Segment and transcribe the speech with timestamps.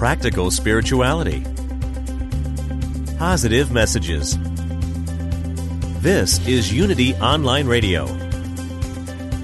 [0.00, 1.44] practical spirituality,
[3.18, 4.38] positive messages.
[6.00, 8.06] This is Unity Online Radio,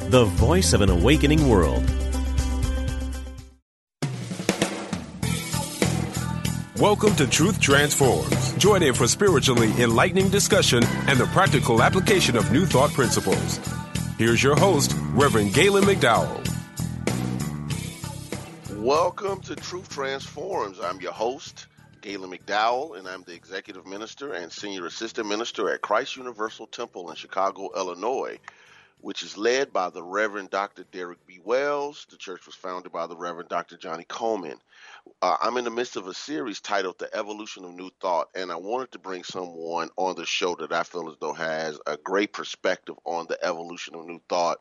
[0.09, 1.85] the voice of an awakening world.
[6.81, 8.55] Welcome to Truth Transforms.
[8.55, 13.61] Join in for spiritually enlightening discussion and the practical application of new thought principles.
[14.17, 16.46] Here's your host, Reverend Galen McDowell.
[18.87, 20.79] Welcome to Truth Transforms.
[20.79, 21.67] I'm your host,
[22.03, 27.11] Galen McDowell, and I'm the Executive Minister and Senior Assistant Minister at Christ Universal Temple
[27.11, 28.39] in Chicago, Illinois,
[29.01, 30.85] which is led by the Reverend Dr.
[30.93, 31.41] Derek B.
[31.43, 32.07] Wells.
[32.11, 33.77] The church was founded by the Reverend Dr.
[33.77, 34.61] Johnnie Colemon.
[35.21, 38.53] Uh, I'm in the midst of a series titled The Evolution of New Thought, and
[38.53, 41.97] I wanted to bring someone on the show that I feel as though has a
[41.97, 44.59] great perspective on the evolution of new thought.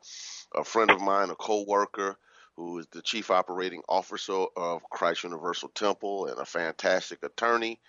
[0.52, 2.18] A friend of mine, a co worker,
[2.56, 7.80] who is the chief operating officer of Christ Universal Temple and a fantastic attorney.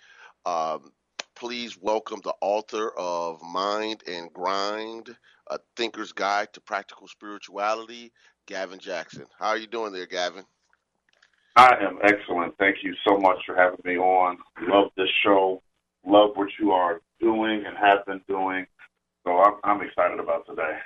[0.44, 0.92] Um,
[1.34, 5.16] please welcome the author of Mind and Grind,
[5.50, 8.12] A Thinker's Guide to Practical Spirituality,
[8.46, 9.26] Gavin Jackson.
[9.38, 10.44] How are you doing there, Gavin?
[11.56, 12.54] I am excellent.
[12.58, 14.38] Thank you so much for having me on.
[14.62, 15.62] Love this show.
[16.06, 18.66] Love what you are doing and have been doing.
[19.26, 20.78] So I'm, I'm excited about today.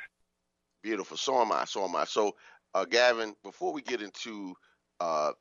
[0.82, 1.16] Beautiful.
[1.16, 1.64] So am I.
[1.64, 2.04] So am I.
[2.04, 2.34] So
[2.74, 4.54] uh, Gavin, before we get into
[5.00, 5.32] uh,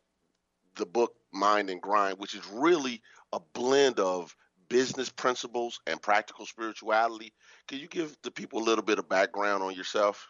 [0.75, 3.01] the book Mind and Grind, which is really
[3.33, 4.35] a blend of
[4.69, 7.33] business principles and practical spirituality,
[7.67, 10.27] can you give the people a little bit of background on yourself?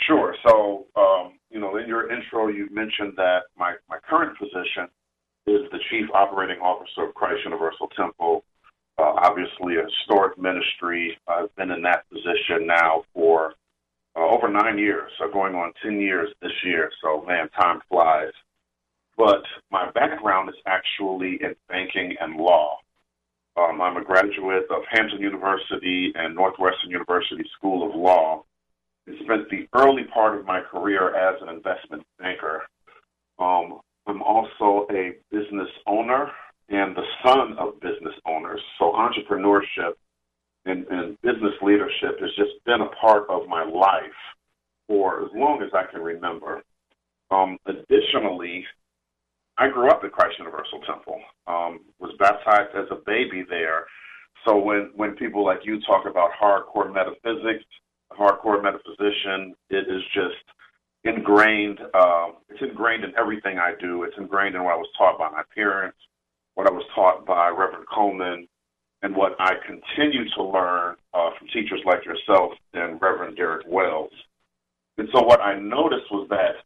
[0.00, 0.34] Sure.
[0.46, 4.88] So, um, you know, in your intro, you mentioned that my, my current position
[5.46, 8.44] is the Chief Operating Officer of Christ Universal Temple.
[8.98, 11.16] Uh, obviously, a historic ministry.
[11.28, 13.54] I've been in that position now for
[14.16, 16.90] uh, over nine years, so going on 10 years this year.
[17.02, 18.32] So, man, time flies.
[19.16, 22.78] But my background is actually in banking and law.
[23.56, 28.44] Um, I'm a graduate of Hampton University and Northwestern University School of Law
[29.06, 32.62] and spent the early part of my career as an investment banker.
[33.38, 36.30] Um, I'm also a business owner
[36.68, 38.60] and the son of business owners.
[38.78, 39.94] So entrepreneurship
[40.66, 44.00] and, and business leadership has just been a part of my life
[44.88, 46.62] for as long as I can remember.
[47.30, 48.64] Um, additionally,
[49.58, 51.20] I grew up at Christ Universal Temple.
[51.46, 53.86] Um, was baptized as a baby there.
[54.46, 57.64] So when when people like you talk about hardcore metaphysics,
[58.12, 60.36] hardcore metaphysician, it is just
[61.04, 61.80] ingrained.
[61.94, 64.02] Um, it's ingrained in everything I do.
[64.02, 65.98] It's ingrained in what I was taught by my parents,
[66.54, 68.46] what I was taught by Reverend Colemon,
[69.06, 74.10] and what I continue to learn uh, from teachers like yourself and Reverend Derek Wells.
[74.98, 76.56] And so what I noticed was that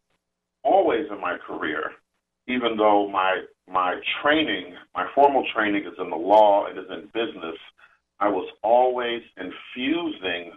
[0.64, 1.92] always in my career,
[2.48, 7.10] even though my my training, my formal training is in the law and is in
[7.12, 7.58] business,
[8.20, 10.52] I was always infusing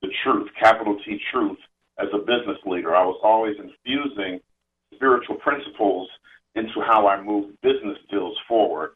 [0.00, 1.58] the truth, capital T truth,
[1.98, 2.96] as a business leader.
[2.96, 4.40] I was always infusing
[4.94, 6.08] spiritual principles
[6.54, 8.92] into how I move business deals forward.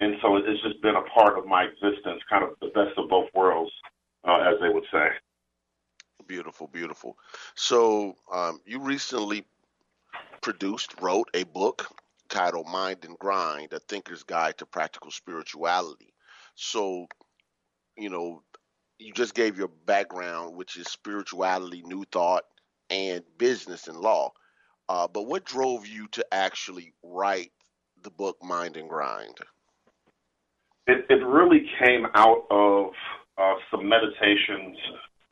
[0.00, 3.08] And so it's just been a part of my existence, kind of the best of
[3.08, 3.72] both worlds,
[4.24, 5.08] uh, as they would say.
[6.26, 7.16] Beautiful, beautiful.
[7.54, 9.44] So um, you recently
[10.40, 11.86] produced, wrote a book
[12.28, 16.12] titled Mind and Grind, A Thinker's Guide to Practical Spirituality.
[16.54, 17.06] So,
[17.96, 18.42] you know,
[18.98, 22.44] you just gave your background, which is spirituality, new thought,
[22.90, 24.32] and business and law.
[24.88, 27.52] Uh, but what drove you to actually write
[28.02, 29.38] the book Mind and Grind?
[30.86, 32.90] It, it really came out of
[33.38, 34.76] uh, some meditations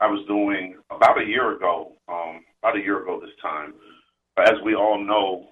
[0.01, 3.75] I was doing about a year ago, um, about a year ago this time.
[4.39, 5.49] As we all know,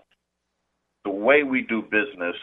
[1.04, 2.36] the way we do business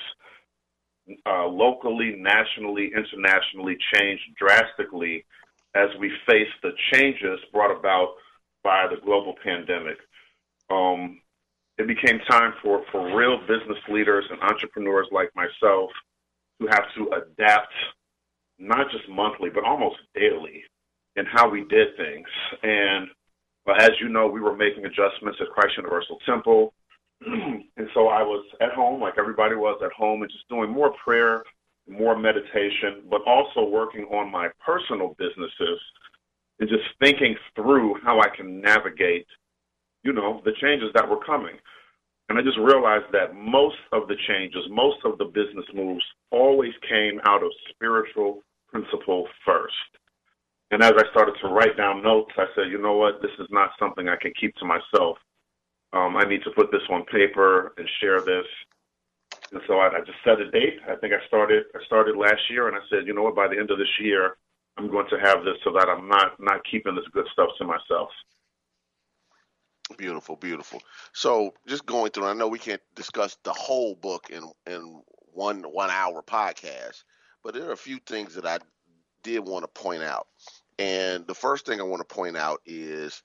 [1.25, 5.25] uh, locally, nationally, internationally changed drastically
[5.75, 8.15] as we face the changes brought about
[8.63, 9.97] by the global pandemic.
[10.69, 11.21] Um,
[11.77, 15.89] it became time for, for real business leaders and entrepreneurs like myself
[16.61, 17.73] to have to adapt
[18.59, 20.63] not just monthly, but almost daily
[21.15, 22.27] in how we did things.
[22.63, 23.07] And
[23.67, 26.73] uh, as you know, we were making adjustments at Christ Universal Temple.
[27.25, 30.93] and so I was at home, like everybody was at home, and just doing more
[31.03, 31.43] prayer,
[31.87, 35.79] more meditation, but also working on my personal businesses
[36.59, 39.27] and just thinking through how I can navigate,
[40.03, 41.55] you know, the changes that were coming.
[42.29, 46.73] And I just realized that most of the changes, most of the business moves always
[46.87, 49.73] came out of spiritual principle first.
[50.71, 53.47] And as I started to write down notes, I said, you know what, this is
[53.49, 55.17] not something I can keep to myself.
[55.93, 58.45] Um, I need to put this on paper and share this.
[59.53, 60.79] And so I, I just set a date.
[60.89, 63.47] I think I started I started last year, and I said, you know what, by
[63.47, 64.35] the end of this year,
[64.77, 67.63] I'm going to have this so that I'm not not keeping this good stuff to
[67.65, 68.09] myself.
[69.95, 70.81] Beautiful, beautiful.
[71.13, 75.01] So just going through, I know we can't discuss the whole book in in
[75.33, 77.03] one one hour podcast,
[77.43, 78.59] but there are a few things that I
[79.23, 80.27] did want to point out.
[80.77, 83.23] And the first thing I want to point out is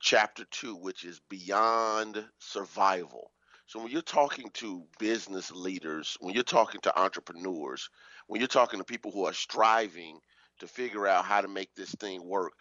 [0.00, 3.32] chapter two, which is beyond survival.
[3.66, 7.88] So when you're talking to business leaders, when you're talking to entrepreneurs,
[8.28, 10.20] when you're talking to people who are striving
[10.60, 12.52] to figure out how to make this thing work,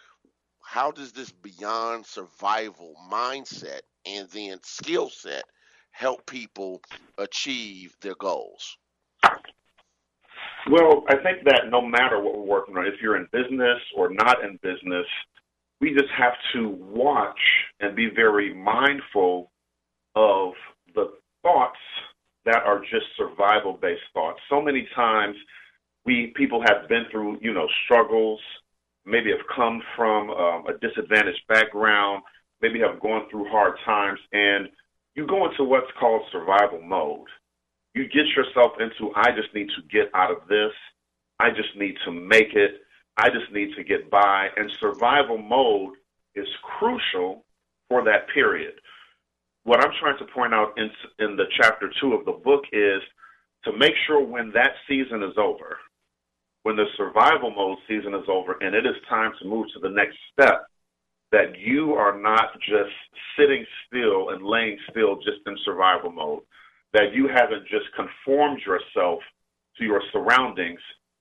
[0.63, 5.44] how does this beyond survival mindset and then skill set
[5.92, 6.81] help people
[7.18, 8.77] achieve their goals?
[10.69, 14.10] Well, I think that no matter what we're working on, if you're in business or
[14.10, 15.06] not in business,
[15.81, 17.39] we just have to watch
[17.81, 19.51] and be very mindful
[20.15, 20.54] of
[20.95, 21.12] the
[21.42, 21.80] thoughts
[22.45, 24.39] that are just survival based thoughts.
[24.50, 25.36] So many times
[26.06, 28.39] we people have been through, you know, struggles,
[29.05, 32.23] maybe have come from um, a disadvantaged background,
[32.61, 34.69] maybe have gone through hard times, and
[35.15, 37.27] you go into what's called survival mode.
[37.94, 40.71] You get yourself into, I just need to get out of this.
[41.39, 42.81] I just need to make it.
[43.17, 44.50] I just need to get by.
[44.57, 45.94] And survival mode
[46.33, 46.47] is
[46.79, 47.45] crucial
[47.89, 48.73] for that period.
[49.63, 50.89] What I'm trying to point out in,
[51.19, 53.01] in the chapter two of the book is
[53.65, 55.77] to make sure when that season is over,
[56.63, 59.89] when the survival mode season is over and it is time to move to the
[59.89, 60.65] next step,
[61.31, 62.94] that you are not just
[63.38, 66.42] sitting still and laying still just in survival mode,
[66.94, 69.19] that you haven't just conformed yourself
[69.77, 70.80] to your surroundings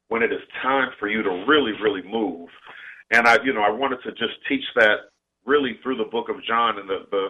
[0.08, 2.48] when it is time for you to really, really move.
[3.10, 5.08] And I, you know, I wanted to just teach that
[5.44, 7.28] really through the book of John and the, the,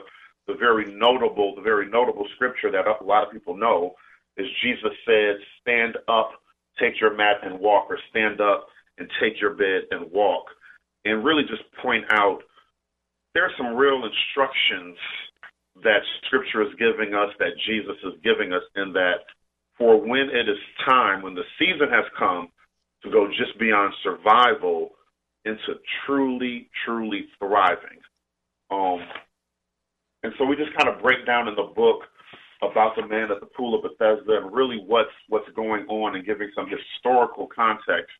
[0.49, 3.95] the very notable, the very notable scripture that a lot of people know
[4.37, 6.33] is Jesus said, stand up
[6.81, 8.67] take your mat and walk, or stand up
[8.99, 10.45] and take your bed and walk,
[11.05, 12.41] and really just point out
[13.35, 14.97] there are some real instructions
[15.83, 19.25] that Scripture is giving us, that Jesus is giving us, in that
[19.79, 22.49] for when it is time, when the season has come
[23.03, 24.91] to go just beyond survival
[25.45, 27.99] into truly, truly thriving.
[28.71, 29.01] Um,
[30.23, 32.03] and so we just kind of break down in the book
[32.63, 36.25] about the man at the pool of Bethesda and really what's what's going on and
[36.25, 38.13] giving some historical context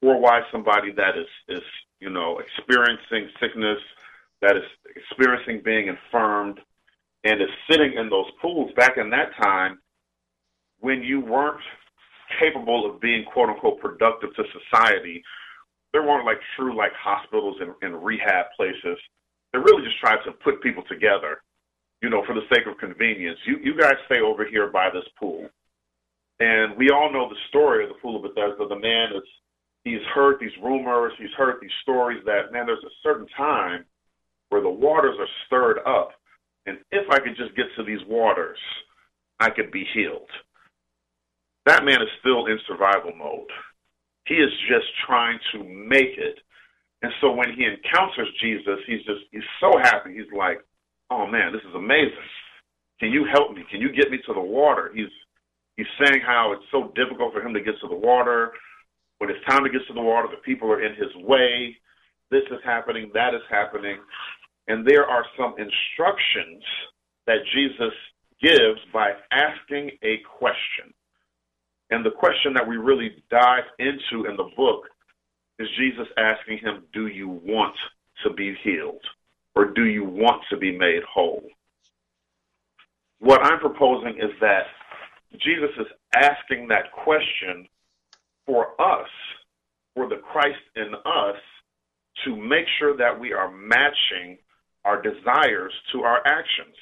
[0.00, 1.64] for why somebody that is is
[2.00, 3.78] you know experiencing sickness,
[4.40, 4.62] that is
[4.94, 6.60] experiencing being infirmed,
[7.24, 9.78] and is sitting in those pools back in that time
[10.78, 11.60] when you weren't
[12.38, 15.22] capable of being quote unquote productive to society.
[15.92, 18.98] There weren't like true like hospitals and, and rehab places.
[19.52, 21.40] They really just tried to put people together
[22.06, 25.02] you know, for the sake of convenience, you, you guys stay over here by this
[25.18, 25.48] pool.
[26.38, 28.64] And we all know the story of the pool of Bethesda.
[28.68, 29.24] The man is,
[29.82, 33.84] he's heard these rumors, he's heard these stories that, man, there's a certain time
[34.50, 36.10] where the waters are stirred up.
[36.66, 38.58] And if I could just get to these waters,
[39.40, 40.30] I could be healed.
[41.64, 43.50] That man is still in survival mode.
[44.26, 46.38] He is just trying to make it.
[47.02, 50.14] And so when he encounters Jesus, he's just, he's so happy.
[50.14, 50.60] He's like,
[51.10, 52.30] oh man, this is amazing.
[53.00, 53.64] Can you help me?
[53.70, 54.90] Can you get me to the water?
[54.94, 55.12] He's
[55.76, 58.52] he's saying how it's so difficult for him to get to the water.
[59.18, 61.76] When it's time to get to the water, the people are in his way.
[62.30, 63.98] This is happening, that is happening.
[64.68, 66.62] And there are some instructions
[67.26, 67.94] that Jesus
[68.42, 70.92] gives by asking a question.
[71.90, 74.82] And the question that we really dive into in the book
[75.58, 77.76] is Jesus asking him, Do you want
[78.24, 79.04] to be healed?
[79.56, 81.42] Or do you want to be made whole?
[83.18, 84.66] What I'm proposing is that
[85.40, 87.66] Jesus is asking that question
[88.44, 89.08] for us,
[89.94, 91.36] for the Christ in us,
[92.24, 94.38] to make sure that we are matching
[94.84, 96.76] our desires to our actions.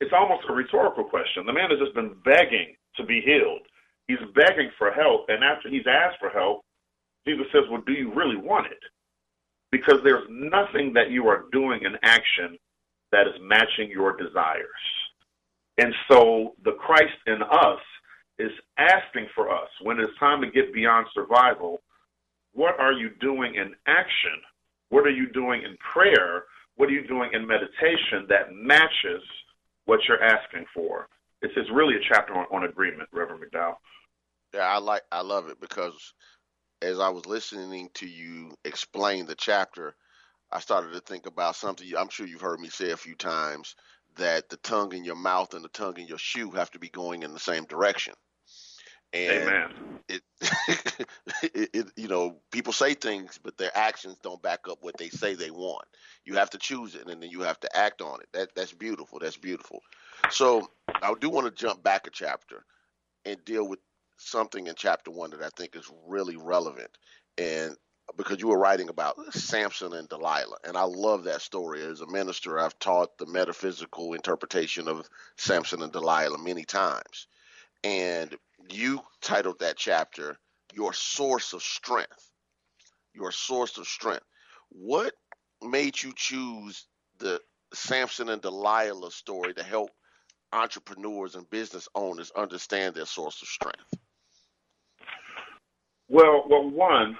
[0.00, 1.46] It's almost a rhetorical question.
[1.46, 3.62] The man has just been begging to be healed.
[4.06, 6.60] He's begging for help, and after he's asked for help,
[7.26, 8.78] Jesus says, Well, do you really want it?
[9.74, 12.56] Because there's nothing that you are doing in action
[13.10, 14.84] that is matching your desires.
[15.78, 17.80] And so the Christ in us
[18.38, 21.82] is asking for us when it's time to get beyond survival
[22.52, 24.38] what are you doing in action?
[24.90, 26.44] What are you doing in prayer?
[26.76, 29.22] What are you doing in meditation that matches
[29.86, 31.08] what you're asking for?
[31.42, 33.74] It's, it's really a chapter on, on agreement, Reverend McDowell.
[34.54, 36.14] Yeah, I like I love it because
[36.84, 39.96] as I was listening to you explain the chapter,
[40.52, 43.74] I started to think about something I'm sure you've heard me say a few times
[44.16, 46.90] that the tongue in your mouth and the tongue in your shoe have to be
[46.90, 48.14] going in the same direction.
[49.12, 49.70] And Amen.
[50.08, 50.22] It,
[51.42, 55.08] it, it, you know, people say things, but their actions don't back up what they
[55.08, 55.86] say they want.
[56.26, 58.28] You have to choose it, and then you have to act on it.
[58.34, 59.18] That that's beautiful.
[59.18, 59.80] That's beautiful.
[60.30, 60.68] So
[61.00, 62.66] I do want to jump back a chapter
[63.24, 63.78] and deal with
[64.16, 66.90] something in chapter one that I think is really relevant,
[67.38, 67.76] and
[68.16, 71.82] because you were writing about Samson and Delilah, and I love that story.
[71.82, 77.26] As a minister, I've taught the metaphysical interpretation of Samson and Delilah many times,
[77.82, 78.36] and
[78.70, 80.36] you titled that chapter
[80.74, 82.30] "Your Source of Strength."
[83.16, 84.24] Your source of strength.
[84.70, 85.14] What
[85.62, 87.40] made you choose the
[87.72, 89.90] Samson and Delilah story to help
[90.52, 93.94] entrepreneurs and business owners understand their source of strength?
[96.14, 97.18] Well, well, one,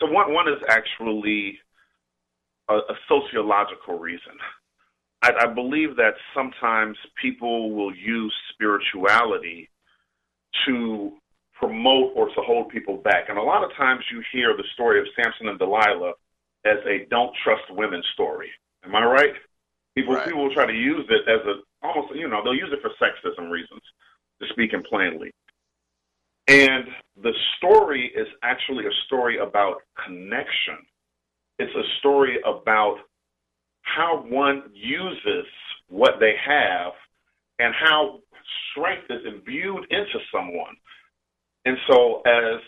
[0.00, 1.58] so one one is actually
[2.68, 4.38] a, a sociological reason.
[5.22, 9.68] I, I believe that sometimes people will use spirituality
[10.66, 11.14] to
[11.58, 15.00] promote or to hold people back, and a lot of times you hear the story
[15.00, 16.12] of Samson and Delilah
[16.64, 18.50] as a "don't trust women" story.
[18.84, 19.34] Am I right?
[19.96, 20.26] People Right.
[20.26, 22.90] people will try to use it as a almost you know they'll use it for
[23.02, 23.82] sexism reasons,
[24.40, 25.32] to speak in plainly.
[26.48, 26.84] And
[27.22, 30.78] the story is actually a story about connection.
[31.58, 32.98] It's a story about
[33.82, 35.46] how one uses
[35.88, 36.92] what they have
[37.58, 38.20] and how
[38.70, 40.76] strength is imbued into someone.
[41.64, 42.60] And so as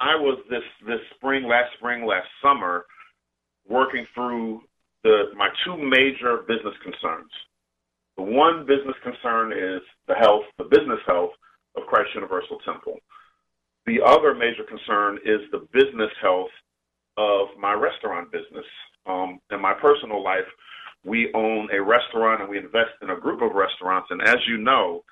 [0.00, 2.86] I was this this spring, last spring, last summer,
[3.68, 4.62] working through
[5.02, 7.30] the my two major business concerns.
[8.16, 11.32] The one business concern is the health, the business health
[11.76, 12.98] of Christ Universal Temple.
[13.86, 16.50] The other major concern is the business health
[17.16, 18.64] of my restaurant business.
[19.06, 20.48] Um, in my personal life,
[21.04, 24.08] we own a restaurant and we invest in a group of restaurants.
[24.10, 25.04] And as you know,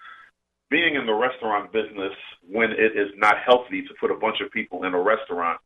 [0.71, 2.13] being in the restaurant business
[2.49, 5.61] when it is not healthy to put a bunch of people in a restaurant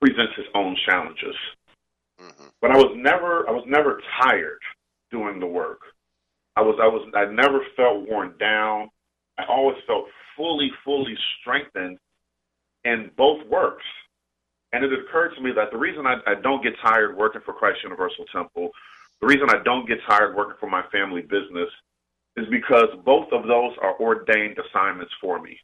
[0.00, 1.34] presents its own challenges.
[2.18, 4.60] hmm But I was never I was never tired
[5.10, 5.80] doing the work.
[6.56, 8.88] I was I was I never felt worn down.
[9.38, 11.98] I always felt fully, fully strengthened
[12.88, 13.84] in both works.
[14.72, 17.54] And it occurred to me that the reason I, I don't get tired working for
[17.54, 18.70] Christ Universal Temple,
[19.20, 21.70] the reason I don't get tired working for my family business
[22.36, 25.58] is because both of those are ordained assignments for me.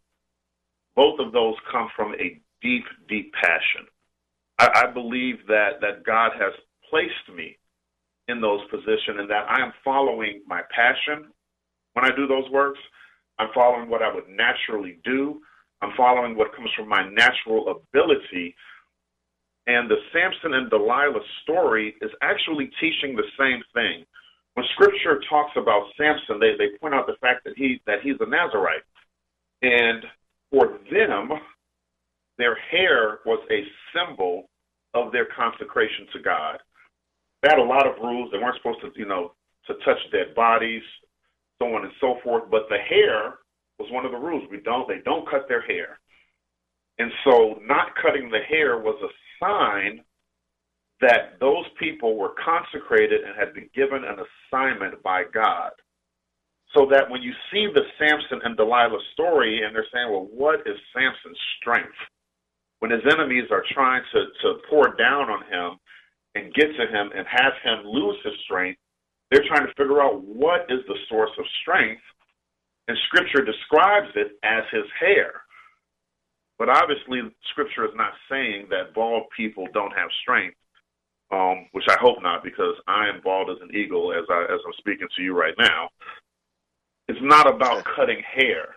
[0.97, 3.87] Both of those come from a deep, deep passion.
[4.59, 6.53] I, I believe that, that God has
[6.89, 7.59] placed me
[8.29, 11.31] in those positions and that I am following my passion
[11.93, 12.81] when I do those works.
[13.39, 15.41] I'm following what I would naturally do.
[15.85, 18.57] I'm following what comes from my natural ability.
[19.67, 24.05] And the Samson and Delilah story is actually teaching the same thing.
[24.55, 28.17] When scripture talks about Samson, they, they point out the fact that he that he's
[28.21, 28.85] a Nazarite.
[29.61, 30.05] And
[30.51, 31.31] for them,
[32.39, 34.49] their hair was a symbol
[34.95, 36.59] of their consecration to God.
[37.43, 38.31] They had a lot of rules.
[38.33, 39.33] They weren't supposed to, you know,
[39.67, 40.83] to touch dead bodies,
[41.59, 42.45] so on and so forth.
[42.51, 43.35] But the hair
[43.79, 44.49] was one of the rules.
[44.51, 45.99] We don't they don't cut their hair.
[46.99, 49.13] And so not cutting the hair was a
[49.45, 50.01] sign
[51.01, 55.71] that those people were consecrated and had been given an assignment by God.
[56.73, 60.61] So that when you see the Samson and Delilah story and they're saying, well, what
[60.67, 61.99] is Samson's strength?
[62.81, 65.79] When his enemies are trying to, to pour down on him
[66.35, 68.79] and get to him and have him lose his strength,
[69.31, 72.03] they're trying to figure out what is the source of strength.
[72.89, 75.43] And scripture describes it as his hair.
[76.59, 80.57] But obviously, scripture is not saying that bald people don't have strength,
[81.33, 84.61] um, which I hope not, because I am bald as an eagle as I as
[84.65, 85.89] I'm speaking to you right now.
[87.09, 88.77] It's not about cutting hair.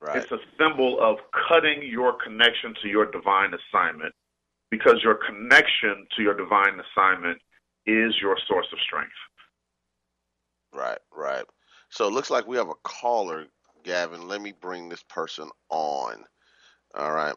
[0.00, 0.16] Right.
[0.16, 1.16] It's a symbol of
[1.48, 4.14] cutting your connection to your divine assignment
[4.70, 7.38] because your connection to your divine assignment
[7.86, 9.10] is your source of strength.
[10.72, 11.44] Right, right.
[11.90, 13.46] So it looks like we have a caller,
[13.82, 14.28] Gavin.
[14.28, 16.24] Let me bring this person on.
[16.94, 17.34] All right.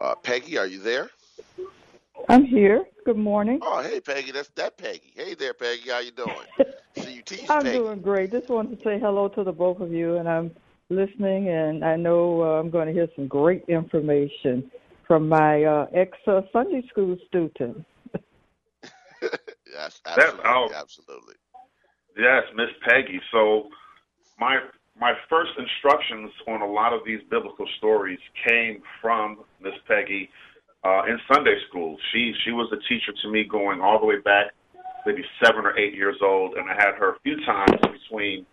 [0.00, 1.10] Uh, Peggy, are you there?
[2.28, 2.84] I'm here.
[3.04, 3.58] Good morning.
[3.62, 5.12] Oh, hey Peggy, that's that Peggy.
[5.14, 5.90] Hey there, Peggy.
[5.90, 6.46] How you doing?
[6.96, 7.78] See you teach I'm Peggy.
[7.78, 8.30] doing great.
[8.30, 10.50] Just wanted to say hello to the both of you, and I'm
[10.90, 14.70] listening, and I know uh, I'm going to hear some great information
[15.06, 17.84] from my uh, ex uh, Sunday school student.
[19.22, 21.34] yes, absolutely, absolutely.
[22.18, 23.20] Yes, Miss Peggy.
[23.30, 23.68] So
[24.40, 24.58] my
[25.00, 30.28] my first instructions on a lot of these biblical stories came from Miss Peggy
[30.84, 31.96] uh, in Sunday school.
[32.12, 34.46] She she was a teacher to me going all the way back,
[35.06, 38.44] maybe seven or eight years old, and I had her a few times between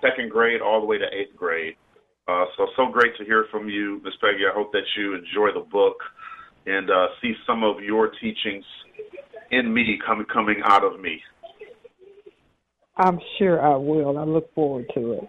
[0.00, 1.76] second grade all the way to eighth grade.
[2.26, 4.48] Uh, so so great to hear from you, Miss Peggy.
[4.50, 5.96] I hope that you enjoy the book
[6.64, 8.64] and uh, see some of your teachings
[9.50, 11.20] in me coming coming out of me.
[12.96, 14.18] I'm sure I will.
[14.18, 15.28] I look forward to it.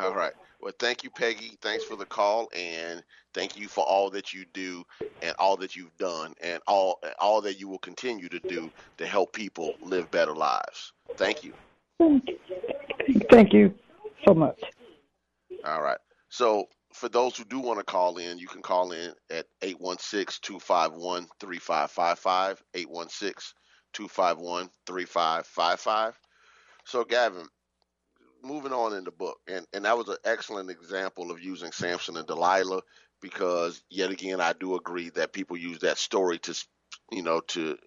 [0.00, 0.32] All right.
[0.60, 1.58] Well, thank you, Peggy.
[1.60, 3.02] Thanks for the call, and
[3.34, 4.84] thank you for all that you do
[5.22, 9.06] and all that you've done, and all all that you will continue to do to
[9.06, 10.92] help people live better lives.
[11.16, 11.52] Thank you.
[11.98, 13.74] Thank you, thank you
[14.26, 14.60] so much.
[15.64, 15.98] All right.
[16.28, 19.46] So for those who do want to call in, you can call in at
[23.94, 26.12] 816-251-3555, 816-251-3555.
[26.86, 27.48] So Gavin,
[28.42, 32.16] moving on in the book, and, and that was an excellent example of using Samson
[32.16, 32.82] and Delilah
[33.24, 36.66] because yet again I do agree that people use that story to
[37.10, 37.78] you know to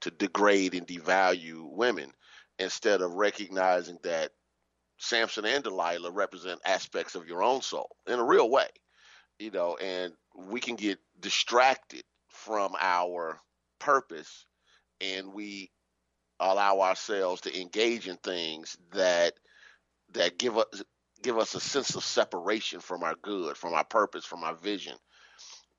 [0.00, 2.10] to degrade and devalue women
[2.58, 4.30] instead of recognizing that
[4.96, 8.68] Samson and Delilah represent aspects of your own soul in a real way,
[9.38, 13.38] you know, and we can get distracted from our
[13.78, 14.46] purpose
[15.00, 15.70] and we
[16.38, 19.34] allow ourselves to engage in things that
[20.12, 20.82] that give us
[21.22, 24.94] give us a sense of separation from our good, from our purpose, from our vision,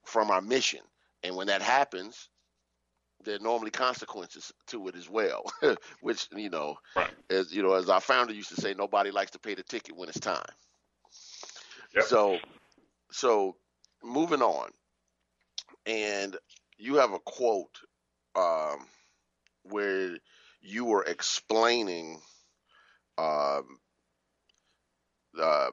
[0.04, 0.80] from our mission.
[1.24, 2.28] And when that happens,
[3.24, 5.44] there are normally consequences to it as well,
[6.00, 7.10] which you know, right.
[7.30, 9.96] as you know, as our founder used to say, nobody likes to pay the ticket
[9.96, 10.42] when it's time.
[11.94, 12.04] Yep.
[12.04, 12.38] So,
[13.10, 13.56] so
[14.02, 14.70] moving on,
[15.86, 16.36] and
[16.78, 17.78] you have a quote
[18.34, 18.86] um,
[19.64, 20.16] where
[20.60, 22.20] you were explaining
[23.18, 23.78] um,
[25.40, 25.70] uh,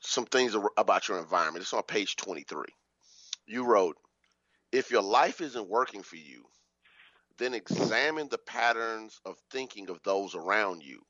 [0.00, 1.62] some things about your environment.
[1.62, 2.64] It's on page 23.
[3.46, 3.96] You wrote,
[4.72, 6.44] if your life isn't working for you,
[7.38, 11.00] then examine the patterns of thinking of those around you,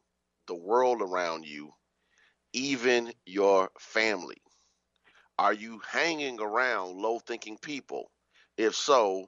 [0.47, 1.71] the world around you,
[2.53, 4.37] even your family.
[5.38, 8.11] Are you hanging around low thinking people?
[8.57, 9.27] If so,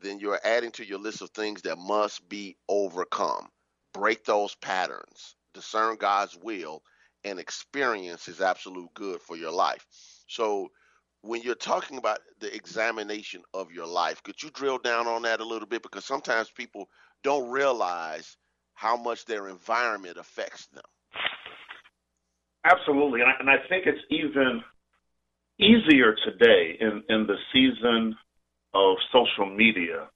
[0.00, 3.48] then you're adding to your list of things that must be overcome.
[3.94, 6.82] Break those patterns, discern God's will,
[7.24, 9.84] and experience His absolute good for your life.
[10.28, 10.68] So,
[11.22, 15.40] when you're talking about the examination of your life, could you drill down on that
[15.40, 15.82] a little bit?
[15.82, 16.88] Because sometimes people
[17.24, 18.36] don't realize
[18.74, 20.84] how much their environment affects them.
[22.64, 24.62] Absolutely, and I, and I think it's even
[25.58, 28.14] easier today in, in the season
[28.74, 30.08] of social media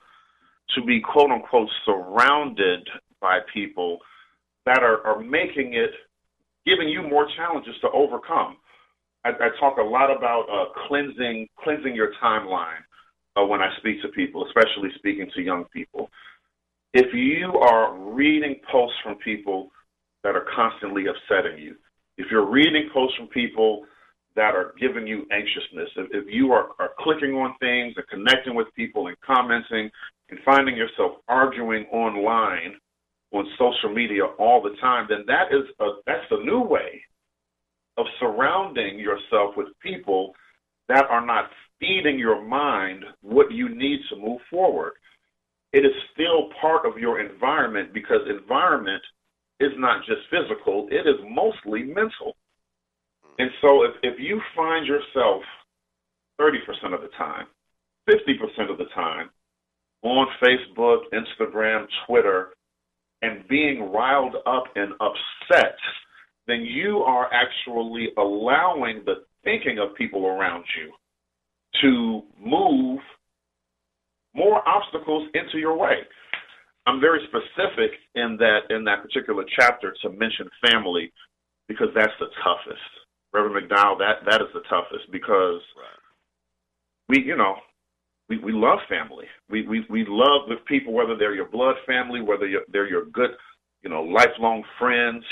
[0.74, 2.86] to be quote unquote surrounded
[3.20, 3.98] by people
[4.66, 5.90] that are, are making it,
[6.66, 8.56] giving you more challenges to overcome.
[9.24, 12.82] I, I talk a lot about uh, cleansing cleansing your timeline
[13.36, 16.10] uh, when I speak to people, especially speaking to young people.
[16.92, 19.70] If you are reading posts from people
[20.24, 21.76] that are constantly upsetting you,
[22.18, 23.84] if you're reading posts from people
[24.36, 28.54] that are giving you anxiousness, if, if you are, are clicking on things and connecting
[28.54, 29.90] with people and commenting
[30.30, 32.74] and finding yourself arguing online
[33.32, 37.00] on social media all the time, then that is a, that's a new way
[37.96, 40.32] of surrounding yourself with people
[40.88, 44.92] that are not feeding your mind what you need to move forward.
[45.72, 49.02] It is still part of your environment because environment
[49.60, 52.34] is not just physical, it is mostly mental.
[53.40, 55.42] And so if, if you find yourself
[56.38, 57.46] 30% of the time,
[58.09, 59.31] 50% of the time
[60.03, 62.50] on Facebook, Instagram, Twitter,
[63.22, 65.76] and being riled up and upset
[66.50, 70.92] then you are actually allowing the thinking of people around you
[71.81, 72.98] to move
[74.35, 75.98] more obstacles into your way.
[76.87, 81.12] I'm very specific in that in that particular chapter to mention family
[81.68, 82.99] because that's the toughest.
[83.32, 86.00] Reverend McDowell, that that is the toughest because Right.
[87.08, 87.56] we, you know,
[88.28, 89.26] we, we love family.
[89.48, 93.06] We, we we love the people, whether they're your blood family, whether you're, they're your
[93.06, 93.30] good,
[93.82, 95.24] you know, lifelong friends.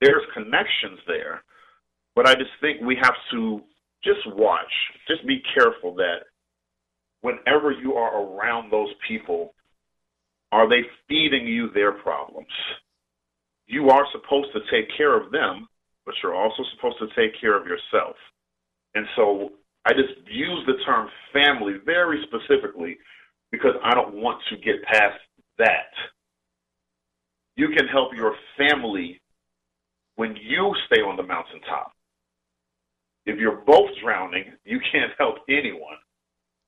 [0.00, 1.42] There's connections there,
[2.16, 3.60] but I just think we have to
[4.02, 4.72] just watch,
[5.06, 6.20] just be careful that
[7.20, 9.52] whenever you are around those people,
[10.52, 12.48] are they feeding you their problems?
[13.66, 15.68] You are supposed to take care of them,
[16.06, 18.16] but you're also supposed to take care of yourself.
[18.94, 19.50] And so
[19.86, 22.98] I just use the term family very specifically
[23.50, 25.18] because I don't want to get past
[25.58, 25.92] that.
[27.56, 29.20] You can help your family
[30.16, 31.92] when you stay on the mountaintop.
[33.26, 35.96] If you're both drowning, you can't help anyone.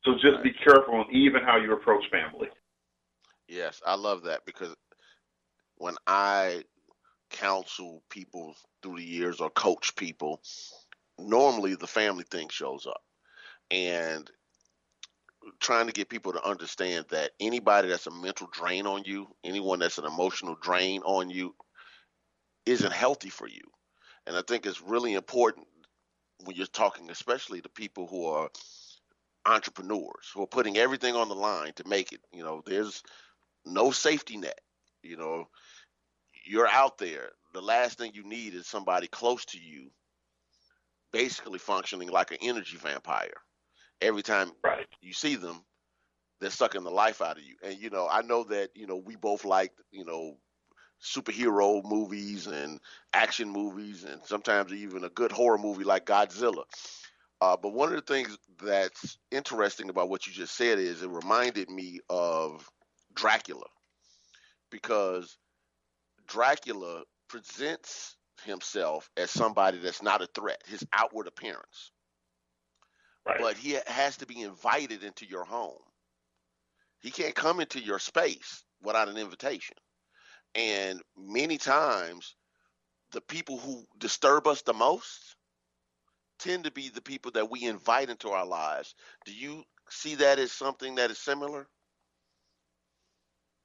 [0.05, 2.49] So just be careful on even how you approach family.
[3.49, 4.75] Yes, I love that because
[5.77, 6.63] when I
[7.33, 10.41] counsel people through the years or coach people,
[11.19, 13.03] normally the family thing shows up.
[13.71, 14.31] And
[15.61, 19.81] trying to get people to understand that anybody that's a mental drain on you, anyone
[19.81, 21.55] that's an emotional drain on you,
[22.67, 23.63] isn't healthy for you.
[24.27, 25.67] And I think it's really important
[26.45, 28.51] when you're talking, especially to people who are
[29.45, 32.21] entrepreneurs who are putting everything on the line to make it.
[32.33, 33.03] You know, there's
[33.65, 34.61] no safety net.
[35.03, 35.49] You know,
[36.45, 37.31] you're out there.
[37.55, 39.91] The last thing you need is somebody close to you
[41.13, 43.35] basically functioning like an energy vampire.
[44.01, 44.87] Every time Right.
[45.01, 45.65] you see them,
[46.41, 47.57] they're sucking the life out of you.
[47.63, 50.37] And you know, I know that, you know, we both like, you know,
[51.03, 52.81] superhero movies and
[53.13, 56.65] action movies and sometimes even a good horror movie like Godzilla.
[57.41, 61.11] Uh, but one of the things that's interesting about what you just said is it
[61.11, 62.69] reminded me of
[63.15, 63.67] Dracula
[64.71, 65.37] because
[66.33, 71.93] Dracula presents himself as somebody that's not a threat, his outward appearance,
[73.27, 73.41] Right.
[73.41, 75.83] but he has to be invited into your home.
[77.01, 79.77] He can't come into your space without an invitation.
[80.55, 82.37] And many times,
[83.13, 85.37] the people who disturb us the most
[86.41, 88.95] tend to be the people that we invite into our lives.
[89.27, 91.69] Do you see that as something that is similar?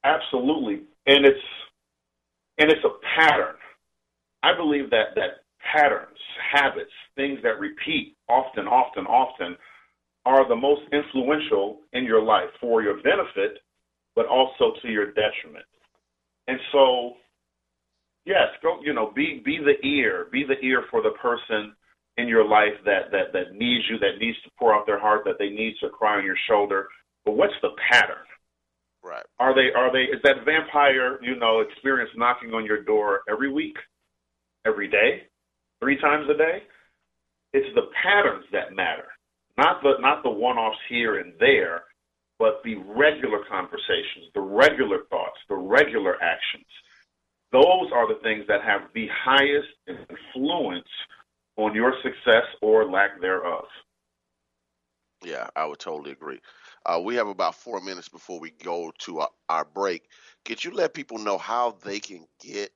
[0.04, 1.38] Absolutely, and it's
[2.58, 3.54] and it's a pattern.
[4.42, 6.18] I believe that that patterns,
[6.52, 9.56] habits, things that repeat often, often, often,
[10.24, 13.58] are the most influential in your life for your benefit,
[14.14, 15.64] but also to your detriment.
[16.46, 17.14] And so,
[18.24, 18.78] yes, go.
[18.82, 21.74] You know, be be the ear, be the ear for the person
[22.16, 25.22] in your life that that that needs you, that needs to pour out their heart,
[25.24, 26.88] that they need to cry on your shoulder.
[27.24, 28.24] But what's the pattern?
[29.02, 29.24] Right.
[29.38, 33.52] Are they are they is that vampire, you know, experience knocking on your door every
[33.52, 33.76] week,
[34.66, 35.22] every day,
[35.80, 36.62] three times a day?
[37.52, 39.08] It's the patterns that matter.
[39.56, 41.82] Not the not the one offs here and there,
[42.38, 46.66] but the regular conversations, the regular thoughts, the regular actions.
[47.50, 50.88] Those are the things that have the highest influence
[51.56, 53.64] on your success or lack thereof.
[55.24, 56.40] Yeah, I would totally agree.
[56.86, 60.08] Uh, we have about four minutes before we go to our, our break.
[60.44, 62.70] Could you let people know how they can get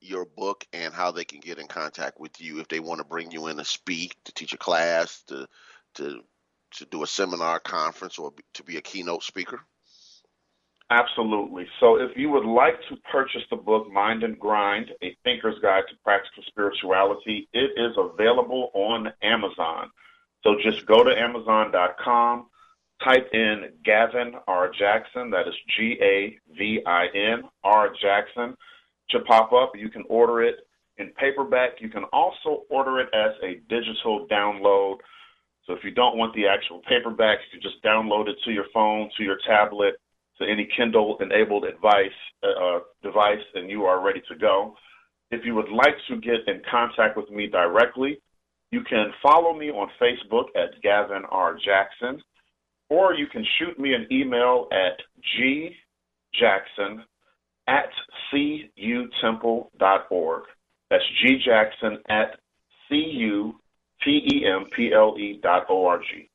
[0.00, 3.04] your book and how they can get in contact with you if they want to
[3.04, 5.46] bring you in to speak, to teach a class, to
[5.94, 6.20] to
[6.76, 9.60] to do a seminar, conference, or to be a keynote speaker?
[10.90, 11.66] Absolutely.
[11.80, 15.84] So if you would like to purchase the book Mind and Grind, A Thinker's Guide
[15.88, 19.90] to Practical Spirituality, it is available on Amazon.
[20.42, 22.46] So just go to Amazon.com,
[23.04, 24.70] type in Gavin R.
[24.78, 27.90] Jackson, that is G A V I N R.
[28.00, 28.56] Jackson,
[29.10, 29.72] to pop up.
[29.74, 30.56] You can order it
[30.98, 31.80] in paperback.
[31.80, 34.96] You can also order it as a digital download.
[35.66, 38.66] So if you don't want the actual paperback, you can just download it to your
[38.74, 39.94] phone, to your tablet,
[40.38, 44.74] to any Kindle enabled advice, uh, device, and you are ready to go.
[45.30, 48.20] If you would like to get in contact with me directly,
[48.70, 51.56] you can follow me on Facebook at Gavin R.
[51.64, 52.22] Jackson,
[52.92, 55.00] or you can shoot me an email at
[55.40, 57.02] gjackson
[57.66, 57.88] at
[58.30, 60.42] cutemple.org.
[60.90, 62.38] That's gjackson at
[62.88, 63.58] c-u-t-e-m-p-l-e
[65.42, 66.28] dot o-r-g.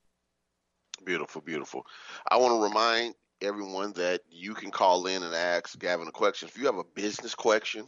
[1.06, 1.86] Beautiful, beautiful.
[2.32, 6.50] I want to remind everyone that you can call in and ask Gavin a question.
[6.50, 7.88] If you have a business question,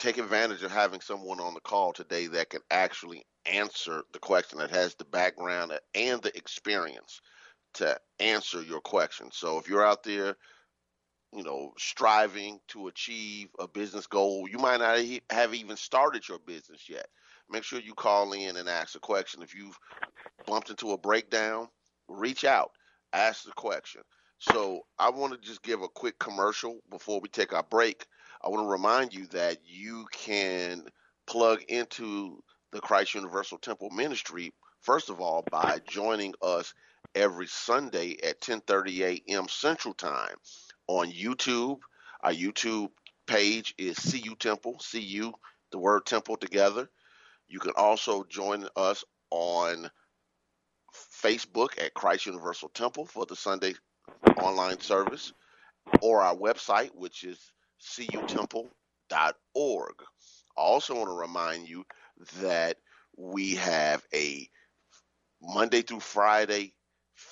[0.00, 4.58] take advantage of having someone on the call today that can actually answer the question
[4.58, 7.20] that has the background and the experience
[7.74, 9.30] to answer your question.
[9.32, 10.36] So if you're out there
[11.34, 14.48] you know, striving to achieve a business goal.
[14.50, 14.98] You might not
[15.30, 17.06] have even started your business yet.
[17.48, 19.42] Make sure you call in and ask a question.
[19.42, 19.78] If you've
[20.46, 21.68] bumped into a breakdown,
[22.08, 22.72] reach out,
[23.12, 24.02] ask the question.
[24.38, 28.06] So I want to just give a quick commercial before we take our break.
[28.42, 30.86] I want to remind you that you can
[31.26, 36.72] plug into the Christ Universal Temple Ministry first of all by joining us
[37.14, 39.48] every Sunday at 10:30 a.m.
[39.48, 40.36] Central Time
[40.86, 41.80] on YouTube.
[42.22, 42.90] Our YouTube
[43.26, 45.32] page is CU Temple, CU,
[45.70, 46.88] the word temple together.
[47.48, 49.90] You can also join us on
[51.22, 53.74] Facebook at Christ Universal Temple for the Sunday
[54.38, 55.32] online service
[56.00, 59.94] or our website, which is cutemple.org.
[60.56, 61.84] I also want to remind you
[62.40, 62.76] that
[63.16, 64.48] we have a
[65.42, 66.74] Monday through Friday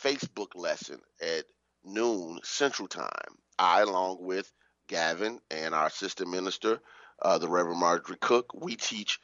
[0.03, 1.45] Facebook lesson at
[1.85, 3.39] noon Central Time.
[3.59, 4.51] I, along with
[4.89, 6.81] Gavin and our assistant minister,
[7.21, 9.19] uh, the Reverend Marjorie Cook, we teach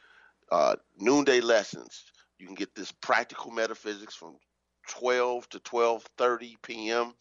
[0.51, 2.05] uh, noonday lessons.
[2.39, 4.37] You can get this practical metaphysics from
[4.89, 7.15] 12 to 12:30 p.m.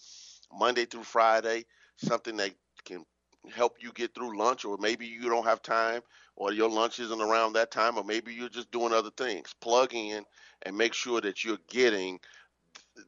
[0.51, 1.65] Monday through Friday,
[1.97, 2.51] something that
[2.83, 3.05] can
[3.51, 6.01] help you get through lunch, or maybe you don't have time,
[6.35, 9.53] or your lunch isn't around that time, or maybe you're just doing other things.
[9.59, 10.23] Plug in
[10.63, 12.19] and make sure that you're getting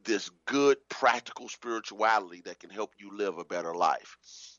[0.04, 4.16] this good practical spirituality that can help you live a better life.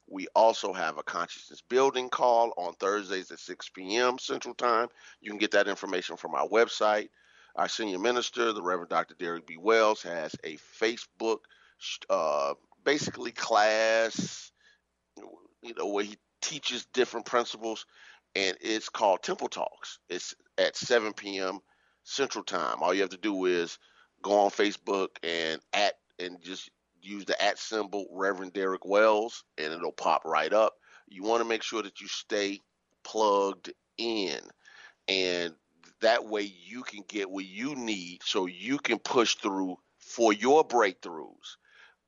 [0.10, 4.18] We also have a consciousness building call on Thursdays at 6 p.m.
[4.20, 4.88] Central Time.
[5.22, 7.10] You can get that information from our website.
[7.56, 9.16] Our senior minister, the Reverend Dr.
[9.16, 9.58] Derek B.
[9.58, 11.40] Wells, has a Facebook
[12.10, 14.52] uh, basically class,
[15.68, 17.86] you know, where he teaches different principles,
[18.36, 20.00] and it's called Temple Talks.
[20.10, 21.60] It's at 7 p.m.
[22.04, 22.78] Central Time.
[22.82, 23.78] All you have to do is
[24.22, 26.70] go on Facebook and at and just
[27.02, 30.74] use the at symbol Reverend Derek Wells, and it'll pop right up.
[31.08, 32.62] You want to make sure that you stay
[33.04, 34.40] plugged in,
[35.08, 35.54] and
[36.02, 40.68] that way you can get what you need so you can push through for your
[40.68, 41.58] breakthroughs.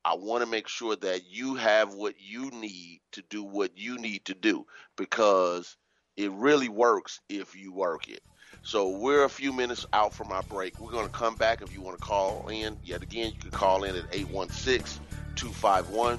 [0.04, 3.98] I want to make sure that you have what you need to do what you
[3.98, 5.76] need to do because
[6.16, 8.22] it really works if you work it.
[8.62, 10.80] So we're a few minutes out from our break.
[10.80, 11.62] We're going to come back.
[11.62, 15.02] If you want to call in, yet again, you can call in at 816
[15.36, 16.18] 251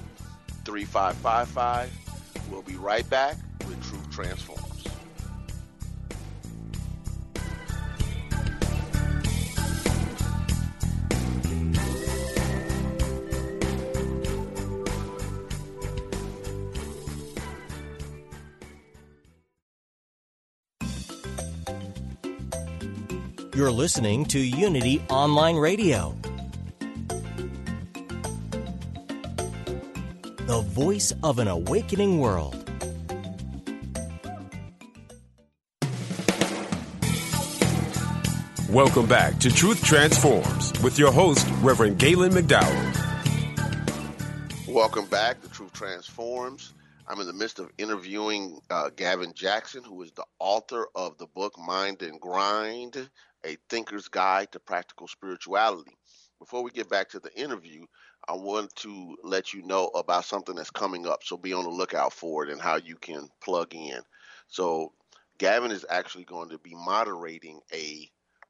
[0.64, 1.90] 3555.
[2.50, 4.71] We'll be right back with Truth Transform.
[23.62, 26.16] You're listening to Unity Online Radio,
[30.46, 32.56] the voice of an awakening world.
[38.68, 42.96] Welcome back to Truth Transforms with your host, Reverend Galen McDowell.
[44.66, 46.74] Welcome back to Truth Transforms.
[47.06, 51.28] I'm in the midst of interviewing uh, Gavin Jackson, who is the author of the
[51.28, 53.08] book Mind and Grind
[53.44, 55.96] a thinker's guide to practical spirituality.
[56.38, 57.86] Before we get back to the interview,
[58.28, 61.22] I want to let you know about something that's coming up.
[61.24, 64.00] So be on the lookout for it and how you can plug in.
[64.48, 64.92] So,
[65.38, 68.08] Gavin is actually going to be moderating a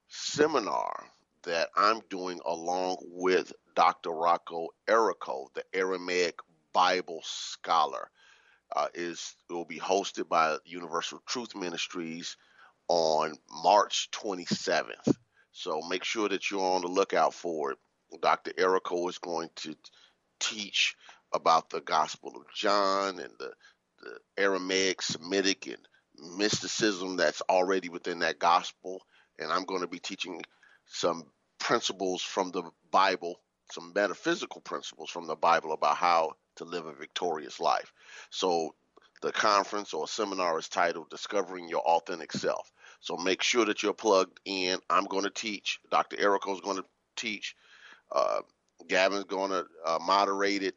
[0.09, 1.07] seminar
[1.45, 4.11] that I'm doing along with Dr.
[4.11, 6.39] Rocco Errico, the Aramaic
[6.73, 8.11] Bible scholar.
[8.75, 12.37] Uh, is it will be hosted by Universal Truth Ministries
[12.95, 13.33] on
[13.65, 15.17] March 27th.
[15.53, 17.79] So make sure that you're on the lookout for it.
[18.21, 18.51] Dr.
[18.59, 19.75] Errico is going to
[20.39, 20.95] teach
[21.33, 23.53] about the Gospel of John and the,
[24.03, 25.79] the Aramaic, Semitic, and
[26.37, 29.01] mysticism that's already within that gospel.
[29.39, 30.43] And I'm going to be teaching
[30.85, 31.25] some
[31.59, 36.93] principles from the Bible, some metaphysical principles from the Bible about how to live a
[36.93, 37.91] victorious life.
[38.29, 38.75] So
[39.23, 42.72] the conference or seminar is titled Discovering Your Authentic Self.
[43.03, 44.79] So make sure that you're plugged in.
[44.91, 45.81] I'm going to teach.
[45.91, 46.17] Dr.
[46.19, 46.87] Errico is going to
[47.17, 47.57] teach.
[48.13, 48.43] Uh,
[48.89, 50.77] Gavin's going to uh, moderate it.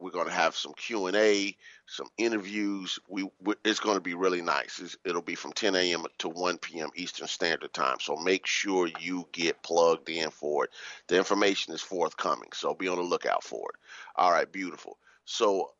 [0.00, 1.56] We're going to have some Q and A,
[1.86, 3.00] some interviews.
[3.08, 4.80] We, we it's going to be really nice.
[4.80, 6.04] It's, it'll be from 10 a.m.
[6.18, 6.90] to 1 p.m.
[6.96, 7.98] Eastern Standard Time.
[8.00, 10.70] So make sure you get plugged in for it.
[11.08, 13.76] The information is forthcoming, so be on the lookout for it.
[14.16, 14.98] All right, beautiful.
[15.26, 15.72] So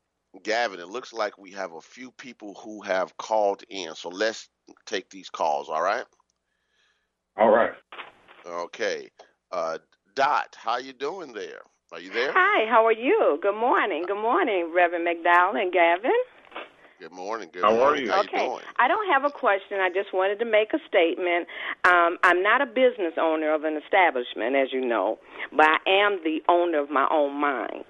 [0.45, 3.95] Gavin, it looks like we have a few people who have called in.
[3.97, 4.49] So let's
[4.87, 6.05] take these calls, all right?
[7.37, 7.73] All right.
[8.47, 9.11] Okay.
[9.53, 9.79] Uh,
[10.15, 11.63] Dot, how you doing there?
[11.93, 12.33] Are you there?
[12.33, 13.39] Hi, how are you?
[13.43, 14.05] Good morning.
[14.07, 16.13] Good morning, Reverend McDowell and Gavin.
[17.01, 17.49] Good morning.
[17.51, 18.03] Good How morning.
[18.03, 18.13] are you?
[18.13, 18.45] How okay.
[18.45, 18.65] you doing?
[18.79, 19.81] I don't have a question.
[19.81, 21.49] I just wanted to make a statement.
[21.89, 25.19] Um, I'm not a business owner of an establishment, as you know,
[25.51, 27.85] but I am the owner of my own mind.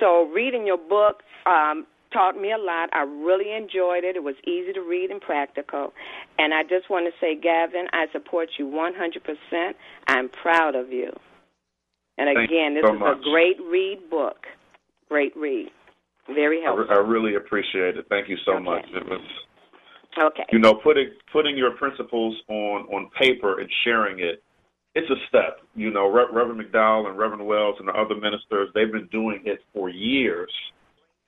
[0.00, 2.88] So reading your book um, taught me a lot.
[2.92, 4.16] I really enjoyed it.
[4.16, 5.92] It was easy to read and practical.
[6.38, 9.72] And I just want to say, Gavin, I support you 100%.
[10.08, 11.12] I'm proud of you.
[12.16, 13.18] And Thank again, this so is much.
[13.18, 14.46] a great read book.
[15.10, 15.68] Great read.
[16.34, 16.86] Very I, helpful.
[16.88, 18.06] re- I really appreciate it.
[18.08, 18.64] Thank you so Okay.
[18.64, 18.84] much.
[18.94, 19.20] It was,
[20.18, 20.44] Okay.
[20.50, 24.42] you know, putting putting your principles on on paper and sharing it.
[24.94, 25.60] It's a step.
[25.74, 29.42] You know, Re- Reverend McDowell and Reverend Wells and the other ministers, they've been doing
[29.44, 30.50] it for years.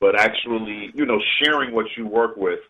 [0.00, 2.61] But actually, you know, sharing what you work with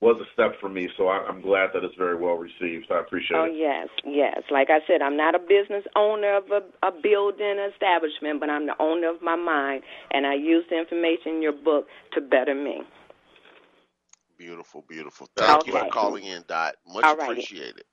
[0.00, 0.88] was a step for me.
[0.96, 2.86] So I, I'm glad that it's very well received.
[2.88, 3.50] So I appreciate Oh it.
[3.50, 4.42] Oh yes, yes.
[4.50, 8.66] Like I said, I'm not a business owner of a, a building establishment, but I'm
[8.66, 12.54] the owner of my mind, and I use the information in your book to better
[12.54, 12.82] me.
[14.36, 15.28] Beautiful, beautiful.
[15.36, 16.74] Thank you for calling in, Dot.
[16.92, 17.32] Much All righty.
[17.32, 17.84] appreciated.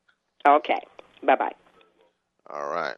[0.48, 0.80] Okay.
[1.24, 1.54] Bye bye.
[2.50, 2.96] All right.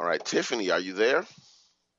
[0.00, 0.22] All right.
[0.24, 1.24] Tiffany, are you there?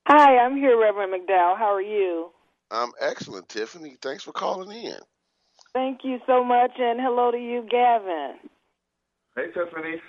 [0.06, 1.56] Hi, I'm here, Reverend McDowell.
[1.56, 2.30] How are you?
[2.70, 3.96] I'm excellent, Tiffany.
[4.02, 4.98] Thanks for calling in.
[5.72, 8.36] Thank you so much, and hello to you, Gavin.
[9.36, 10.00] Hey, Tiffany.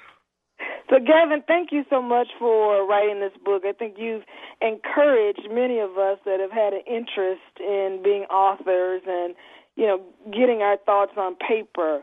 [0.90, 3.64] So, Gavin, thank you so much for writing this book.
[3.66, 4.24] I think you've
[4.62, 9.36] encouraged many of us that have had an interest in being authors and,
[9.76, 12.02] you know, getting our thoughts on paper.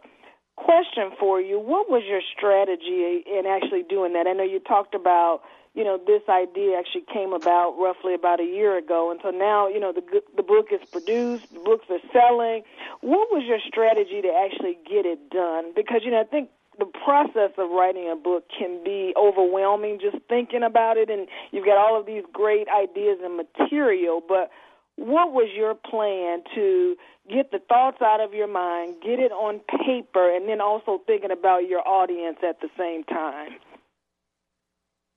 [0.56, 4.26] Question for you What was your strategy in actually doing that?
[4.26, 5.40] I know you talked about,
[5.76, 9.10] you know, this idea actually came about roughly about a year ago.
[9.10, 10.02] And so now, you know, the,
[10.34, 12.62] the book is produced, the books are selling.
[13.02, 15.72] What was your strategy to actually get it done?
[15.76, 20.16] Because, you know, I think the process of writing a book can be overwhelming just
[20.30, 24.50] thinking about it and you've got all of these great ideas and material but
[24.96, 26.94] what was your plan to
[27.30, 31.30] get the thoughts out of your mind get it on paper and then also thinking
[31.30, 33.52] about your audience at the same time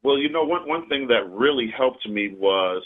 [0.04, 2.84] Well, you know, one one thing that really helped me was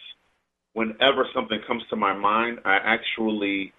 [0.74, 3.74] whenever something comes to my mind, I actually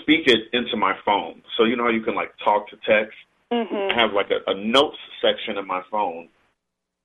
[0.00, 1.42] speak it into my phone.
[1.56, 3.16] So you know how you can like talk to text.
[3.52, 6.28] mhm I have like a, a notes section in my phone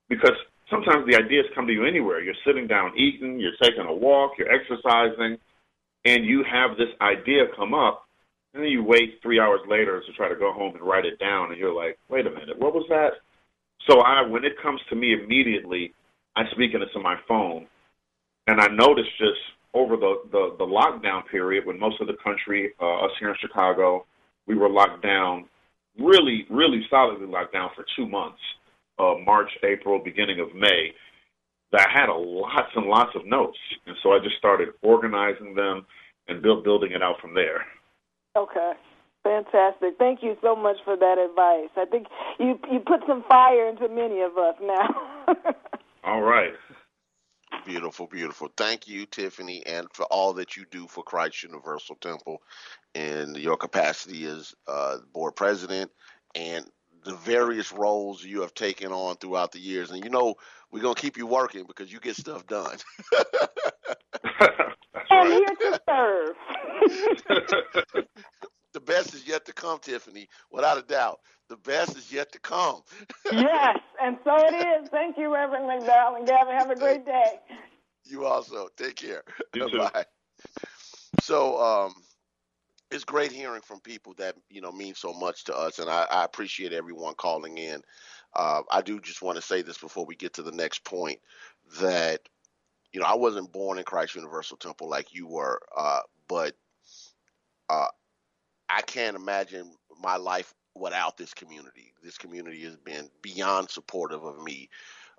[0.10, 0.38] because
[0.70, 2.22] sometimes the ideas come to you anywhere.
[2.22, 5.38] You're sitting down eating, you're taking a walk, you're exercising,
[6.06, 8.06] and you have this idea come up,
[8.54, 11.20] and then you wait three hours later to try to go home and write it
[11.20, 13.14] down, and you're like, wait a minute, what was that?
[13.90, 15.94] So I, when it comes to me immediately,
[16.36, 17.68] I speak it into my phone,
[18.48, 19.40] and I noticed just
[19.74, 23.36] over the, the, the lockdown period when most of the country, uh, us here in
[23.40, 24.06] Chicago,
[24.48, 25.46] we were locked down,
[26.00, 28.40] really, really solidly locked down for two months,
[29.00, 30.94] uh, March, April, beginning of May.
[31.74, 35.54] That I had a lots and lots of notes, and so I just started organizing
[35.54, 35.86] them
[36.30, 37.66] and build building it out from there.
[38.38, 38.72] okay
[39.28, 42.08] fantastic thank you so much for that advice i think
[42.40, 44.88] you you put some fire into many of us now
[46.04, 46.54] All right.
[47.66, 48.50] Beautiful, beautiful.
[48.58, 52.42] Thank you, Tiffany, and for all that you do for Christ Universal Temple
[52.96, 55.92] in your capacity as uh, board president
[56.36, 56.66] and
[57.04, 59.92] the various roles you have taken on throughout the years.
[59.92, 60.36] And you know,
[60.72, 62.78] we're going to keep you working because you get stuff done.
[65.12, 66.36] I'm here to serve
[67.30, 68.08] the
[68.88, 71.20] best is yet to come, Tiffany, without a doubt.
[71.50, 72.82] The best is yet to come.
[73.32, 74.90] yes, and so it is.
[74.90, 76.56] Thank you, Reverend McDowell and Gavin.
[76.56, 77.40] Have a great day.
[78.06, 79.24] You also take care.
[79.54, 79.88] You too.
[81.18, 81.94] So um,
[82.92, 86.06] it's great hearing from people that you know mean so much to us, and I,
[86.10, 87.82] I appreciate everyone calling in.
[88.34, 91.20] Uh, I do just want to say this before we get to the next point
[91.82, 92.22] that
[92.94, 96.56] you know I wasn't born in Christ Universal Temple like you were, uh, but
[97.70, 97.88] uh,
[98.70, 101.94] I can't imagine my life without this community.
[102.04, 104.70] This community has been beyond supportive of me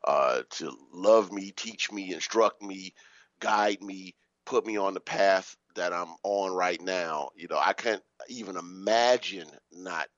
[0.07, 2.93] uh, to love me, teach me, instruct me,
[3.41, 4.15] guide me,
[4.47, 7.31] put me on the path that I'm on right now.
[7.37, 10.09] You know, I can't even imagine not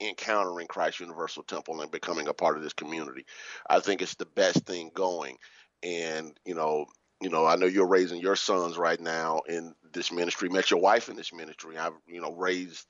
[0.00, 3.24] encountering Christ Universal Temple and becoming a part of this community.
[3.68, 5.36] I think it's the best thing going.
[5.82, 6.86] And, you know,
[7.20, 10.80] you know, I know you're raising your sons right now in this ministry, met your
[10.80, 11.76] wife in this ministry.
[11.76, 12.86] I've, you know, raised,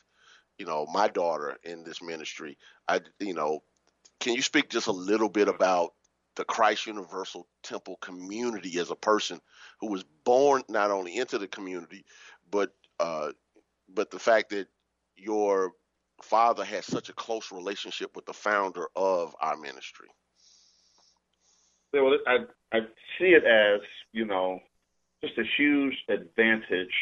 [0.58, 2.58] you know, my daughter in this ministry.
[2.86, 3.62] I, you know,
[4.20, 5.94] can you speak just a little bit about
[6.36, 9.40] the Christ Universal Temple community as a person
[9.80, 12.04] who was born not only into the community,
[12.50, 12.70] but
[13.00, 13.30] uh,
[13.88, 14.68] but the fact that
[15.16, 15.72] your
[16.22, 20.08] father had such a close relationship with the founder of our ministry.
[21.92, 22.38] Well, I
[22.72, 22.80] I
[23.18, 23.80] see it as
[24.12, 24.60] you know
[25.22, 26.94] just a huge advantage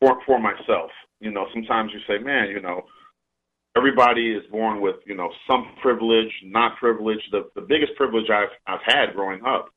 [0.00, 0.90] for for myself.
[1.20, 2.82] You know, sometimes you say, man, you know,
[3.76, 7.20] everybody is born with you know some privilege, not privilege.
[7.32, 9.70] The the biggest privilege I've I've had growing up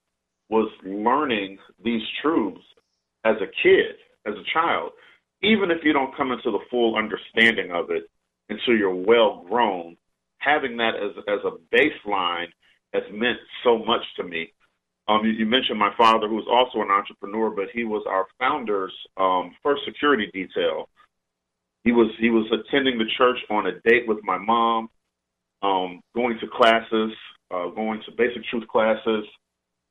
[0.50, 2.62] was learning these truths
[3.24, 3.96] as a kid,
[4.28, 4.92] as a child.
[5.44, 8.04] Even if you don't come into the full understanding of it
[8.50, 9.98] until you're well grown,
[10.38, 12.48] having that as as a baseline
[12.94, 14.54] has meant so much to me.
[15.08, 18.28] Um, you, you mentioned my father, who was also an entrepreneur, but he was our
[18.40, 20.90] founder's um, first security detail.
[21.84, 24.90] He was he was attending the church on a date with my mom,
[25.64, 27.12] um, going to classes,
[27.50, 29.26] uh, going to basic truth classes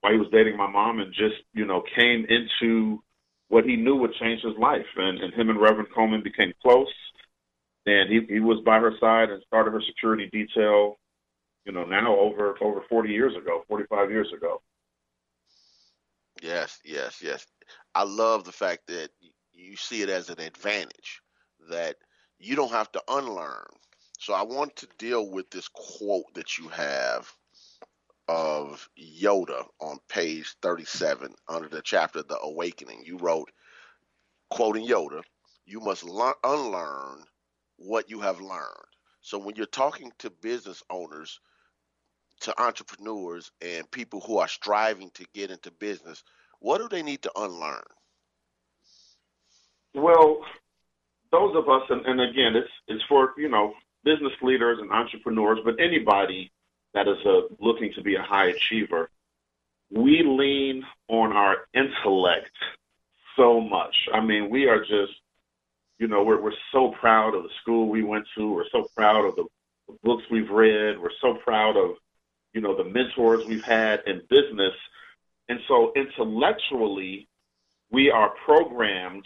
[0.00, 3.02] while he was dating my mom, and just you know came into
[3.48, 4.86] what he knew would change his life.
[4.96, 6.86] And, and him and Reverend Colemon became close.
[7.84, 10.99] And he he was by her side and started her security detail.
[11.70, 14.60] You know, now over over 40 years ago, 45 years ago.
[16.42, 17.46] Yes, yes, yes.
[17.94, 19.10] I love the fact that
[19.52, 21.22] you see it as an advantage
[21.68, 21.94] that
[22.40, 23.68] you don't have to unlearn.
[24.18, 27.32] So I want to deal with this quote that you have
[28.26, 33.04] of Yoda on page 37 under the chapter The Awakening.
[33.06, 33.52] You wrote,
[34.48, 35.22] quoting Yoda,
[35.66, 37.22] you must learn, unlearn
[37.76, 38.90] what you have learned.
[39.20, 41.38] So when you're talking to business owners,
[42.40, 46.22] to entrepreneurs and people who are striving to get into business,
[46.60, 47.82] what do they need to unlearn?
[49.94, 50.44] Well,
[51.32, 53.74] those of us, and, and again, it's it's for you know
[54.04, 56.50] business leaders and entrepreneurs, but anybody
[56.94, 59.10] that is a, looking to be a high achiever,
[59.90, 62.50] we lean on our intellect
[63.36, 63.94] so much.
[64.12, 65.12] I mean, we are just,
[65.98, 68.52] you know, we're we're so proud of the school we went to.
[68.52, 69.44] We're so proud of the,
[69.88, 70.98] the books we've read.
[71.00, 71.96] We're so proud of,
[72.52, 74.74] you know, the mentors we've had in business.
[75.48, 77.28] And so intellectually,
[77.90, 79.24] we are programmed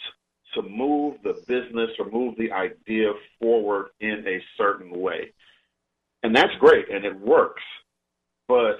[0.55, 5.33] to move the business or move the idea forward in a certain way.
[6.23, 7.63] And that's great and it works.
[8.49, 8.77] But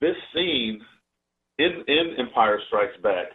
[0.00, 0.80] this scene
[1.58, 3.28] in, in Empire Strikes Back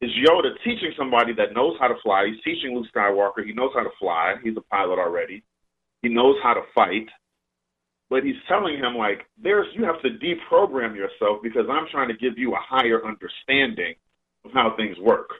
[0.00, 2.26] is Yoda teaching somebody that knows how to fly.
[2.26, 3.44] He's teaching Luke Skywalker.
[3.44, 4.36] He knows how to fly.
[4.42, 5.42] He's a pilot already.
[6.02, 7.08] He knows how to fight.
[8.10, 12.16] But he's telling him like, there's you have to deprogram yourself because I'm trying to
[12.16, 13.94] give you a higher understanding
[14.44, 15.30] of how things work.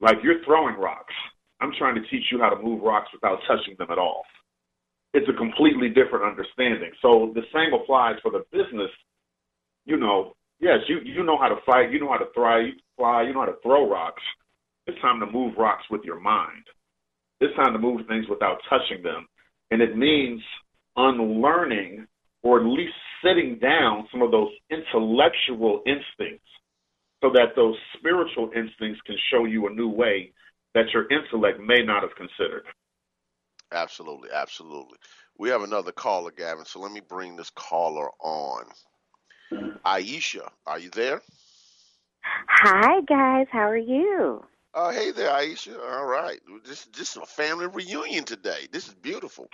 [0.00, 1.14] Like you're throwing rocks.
[1.60, 4.24] I'm trying to teach you how to move rocks without touching them at all.
[5.14, 6.90] It's a completely different understanding.
[7.00, 8.90] So the same applies for the business.
[9.86, 13.22] You know, yes, you you know how to fight, you know how to thrive, fly,
[13.22, 14.22] you know how to throw rocks.
[14.86, 16.64] It's time to move rocks with your mind.
[17.40, 19.26] It's time to move things without touching them.
[19.70, 20.42] And it means
[20.96, 22.06] unlearning
[22.42, 22.94] or at least
[23.24, 26.46] sitting down some of those intellectual instincts
[27.22, 30.32] so that those spiritual instincts can show you a new way
[30.74, 32.64] that your intellect may not have considered.
[33.72, 34.98] Absolutely, absolutely.
[35.38, 38.64] We have another caller, Gavin, so let me bring this caller on.
[39.84, 41.22] Aisha, are you there?
[42.48, 44.42] Hi guys, how are you?
[44.74, 45.78] Oh, hey there, Aisha.
[45.78, 48.66] All right, this this is a family reunion today.
[48.70, 49.48] This is beautiful.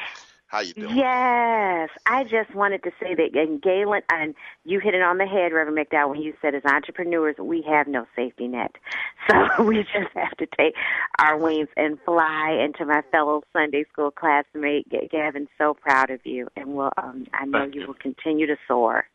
[0.52, 0.94] How you doing?
[0.98, 4.34] Yes, I just wanted to say that, and Galen, and
[4.66, 7.88] you hit it on the head, Reverend McDowell, when you said as entrepreneurs we have
[7.88, 8.72] no safety net,
[9.30, 10.74] so we just have to take
[11.18, 12.50] our wings and fly.
[12.60, 17.26] And to my fellow Sunday school classmate, Gavin, so proud of you, and will um,
[17.32, 19.06] I know you, you will continue to soar.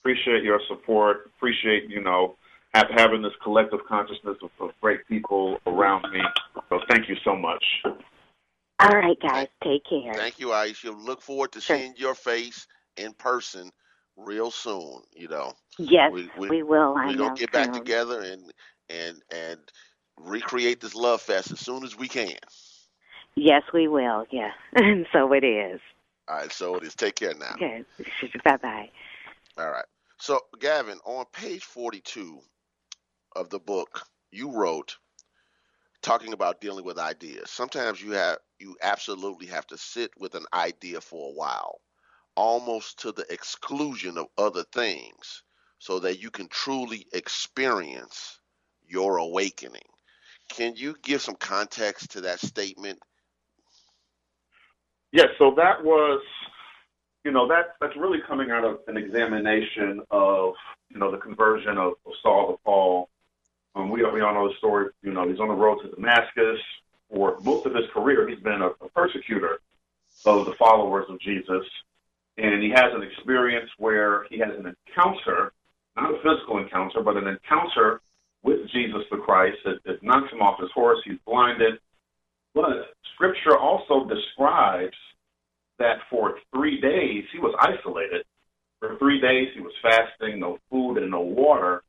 [0.00, 1.30] Appreciate your support.
[1.36, 2.36] Appreciate you know
[2.72, 6.22] have, having this collective consciousness of, of great people around me.
[6.70, 7.62] So thank you so much.
[8.80, 9.48] All right, guys.
[9.62, 10.14] Take care.
[10.14, 10.94] Thank you, Aisha.
[10.96, 11.76] Look forward to sure.
[11.76, 12.66] seeing your face
[12.96, 13.70] in person
[14.16, 15.00] real soon.
[15.14, 15.52] You know.
[15.78, 16.94] Yes, we, we, we will.
[16.94, 18.52] We're gonna get back together and
[18.88, 19.58] and and
[20.20, 22.36] recreate this love fest as soon as we can.
[23.34, 24.26] Yes, we will.
[24.30, 25.80] Yeah, and so it is.
[26.28, 26.94] All right, so it is.
[26.94, 27.54] Take care now.
[27.54, 27.84] Okay.
[28.44, 28.90] Bye bye.
[29.56, 29.84] All right.
[30.20, 32.40] So, Gavin, on page 42
[33.36, 34.96] of the book, you wrote
[36.02, 37.50] talking about dealing with ideas.
[37.50, 41.80] Sometimes you have you absolutely have to sit with an idea for a while,
[42.36, 45.42] almost to the exclusion of other things,
[45.78, 48.40] so that you can truly experience
[48.86, 49.88] your awakening.
[50.50, 52.98] Can you give some context to that statement?
[55.12, 56.22] Yes, so that was
[57.24, 60.54] you know that that's really coming out of an examination of
[60.90, 63.08] you know the conversion of, of Saul to Paul
[63.78, 64.90] um, we, we all know the story.
[65.02, 66.60] You know, he's on the road to Damascus.
[67.10, 69.60] For most of his career, he's been a, a persecutor
[70.24, 71.64] of the followers of Jesus.
[72.36, 75.52] And he has an experience where he has an encounter,
[75.96, 78.00] not a physical encounter, but an encounter
[78.42, 79.58] with Jesus the Christ.
[79.64, 80.98] It, it knocks him off his horse.
[81.04, 81.80] He's blinded.
[82.54, 84.96] But Scripture also describes
[85.78, 88.24] that for three days he was isolated.
[88.80, 91.82] For three days he was fasting, no food and no water.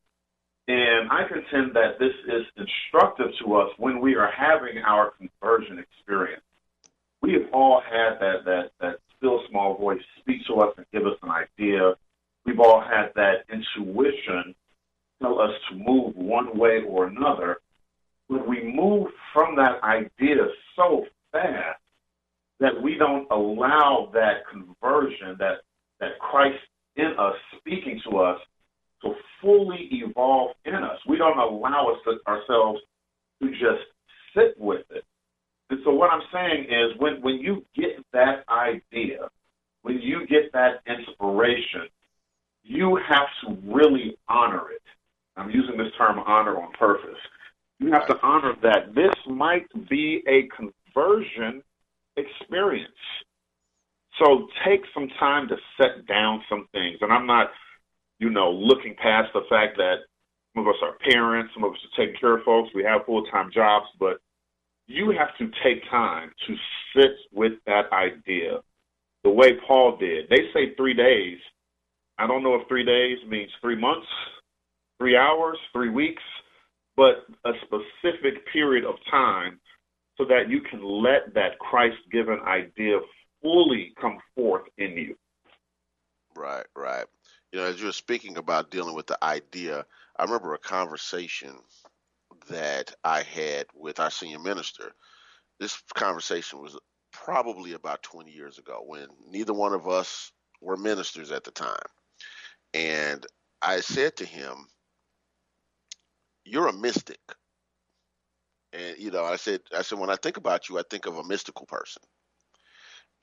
[0.69, 5.79] And I contend that this is instructive to us when we are having our conversion
[5.79, 6.43] experience.
[7.23, 11.07] We have all had that that that still small voice speak to us and give
[11.07, 11.95] us an idea.
[12.45, 14.53] We've all had that intuition
[15.19, 17.57] tell us to move one way or another.
[18.29, 21.81] But we move from that idea so fast
[22.59, 25.61] that we don't allow that conversion, that
[25.99, 26.59] that Christ
[26.95, 28.39] in us speaking to us,
[29.01, 30.97] to fully evolve in us.
[31.07, 32.79] We don't allow us to, ourselves
[33.41, 33.85] to just
[34.35, 35.03] sit with it.
[35.69, 39.29] And so what I'm saying is when, when you get that idea,
[39.83, 41.87] when you get that inspiration,
[42.63, 44.81] you have to really honor it.
[45.37, 47.17] I'm using this term honor on purpose.
[47.79, 51.63] You have to honor that this might be a conversion
[52.17, 52.91] experience.
[54.17, 56.97] So take some time to set down some things.
[57.01, 57.51] And I'm not,
[58.19, 59.95] you know, looking past the fact that
[60.53, 63.05] some of us are parents, some of us are taking care of folks, we have
[63.05, 64.19] full time jobs, but
[64.87, 66.55] you have to take time to
[66.95, 68.59] sit with that idea
[69.23, 70.29] the way Paul did.
[70.29, 71.37] They say three days.
[72.17, 74.07] I don't know if three days means three months,
[74.97, 76.23] three hours, three weeks,
[76.97, 79.59] but a specific period of time
[80.17, 82.97] so that you can let that Christ given idea
[83.41, 85.15] fully come forth in you.
[86.35, 87.05] Right, right.
[87.51, 89.85] You know, as you were speaking about dealing with the idea,
[90.17, 91.55] I remember a conversation
[92.49, 94.91] that I had with our senior minister.
[95.59, 96.77] This conversation was
[97.11, 100.31] probably about 20 years ago when neither one of us
[100.61, 101.77] were ministers at the time.
[102.73, 103.25] And
[103.61, 104.67] I said to him,
[106.45, 107.19] You're a mystic.
[108.73, 111.17] And you know, I said, I said, when I think about you, I think of
[111.17, 112.03] a mystical person.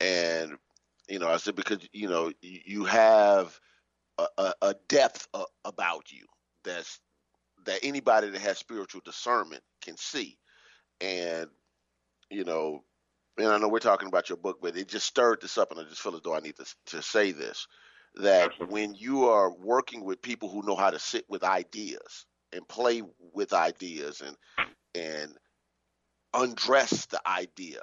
[0.01, 0.57] And
[1.07, 3.57] you know, I said because you know you have
[4.19, 6.25] a, a, depth a, about you
[6.63, 6.99] that's
[7.65, 10.37] that anybody that has spiritual discernment can see.
[11.01, 11.47] And
[12.29, 12.83] you know,
[13.37, 15.79] and I know we're talking about your book, but it just stirred this up, and
[15.79, 17.67] I just feel as though I need to to say this
[18.15, 22.67] that when you are working with people who know how to sit with ideas and
[22.67, 23.03] play
[23.33, 24.35] with ideas and
[24.95, 25.33] and
[26.33, 27.81] undress the idea.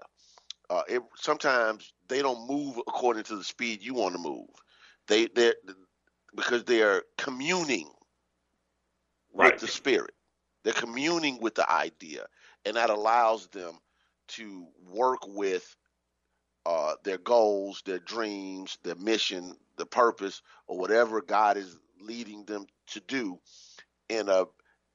[0.70, 4.48] Uh, it, sometimes they don't move according to the speed you want to move.
[5.08, 5.52] They they
[6.34, 7.90] because they are communing
[9.32, 9.52] right.
[9.52, 10.14] with the spirit.
[10.62, 12.26] They're communing with the idea,
[12.64, 13.78] and that allows them
[14.28, 15.76] to work with
[16.66, 22.66] uh, their goals, their dreams, their mission, the purpose, or whatever God is leading them
[22.88, 23.38] to do
[24.08, 24.44] in a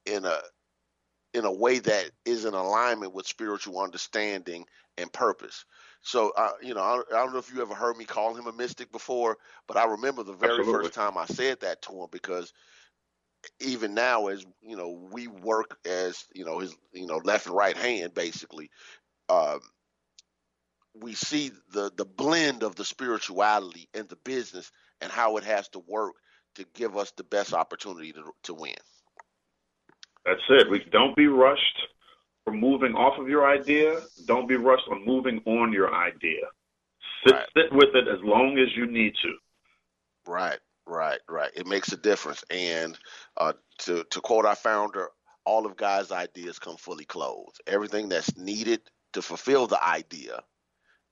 [0.06, 0.38] in a
[1.34, 4.66] in a way that is in alignment with spiritual understanding
[4.98, 5.64] and purpose.
[6.02, 8.46] So, uh, you know, I, I, don't know if you ever heard me call him
[8.46, 9.36] a mystic before,
[9.66, 10.72] but I remember the very Absolutely.
[10.72, 12.52] first time I said that to him because
[13.60, 17.54] even now, as you know, we work as you know his you know left and
[17.54, 18.70] right hand basically.
[19.28, 19.60] Um,
[20.94, 24.70] we see the the blend of the spirituality and the business
[25.00, 26.14] and how it has to work
[26.56, 28.74] to give us the best opportunity to to win.
[30.24, 30.70] That's it.
[30.70, 31.80] We don't be rushed
[32.50, 34.00] from moving off of your idea.
[34.26, 36.40] Don't be rushed on moving on your idea.
[37.24, 37.46] Sit right.
[37.56, 39.34] sit with it as long as you need to.
[40.26, 41.50] Right, right, right.
[41.54, 42.42] It makes a difference.
[42.50, 42.98] And
[43.36, 45.08] uh, to to quote our founder,
[45.44, 47.60] all of God's ideas come fully clothed.
[47.66, 48.80] Everything that's needed
[49.12, 50.40] to fulfill the idea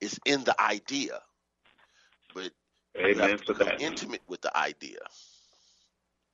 [0.01, 1.19] is in the idea.
[2.33, 2.51] But
[2.97, 4.99] Amen you have to become intimate with the idea.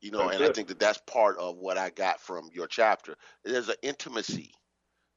[0.01, 3.15] You know, and I think that that's part of what I got from your chapter.
[3.43, 4.51] There's an intimacy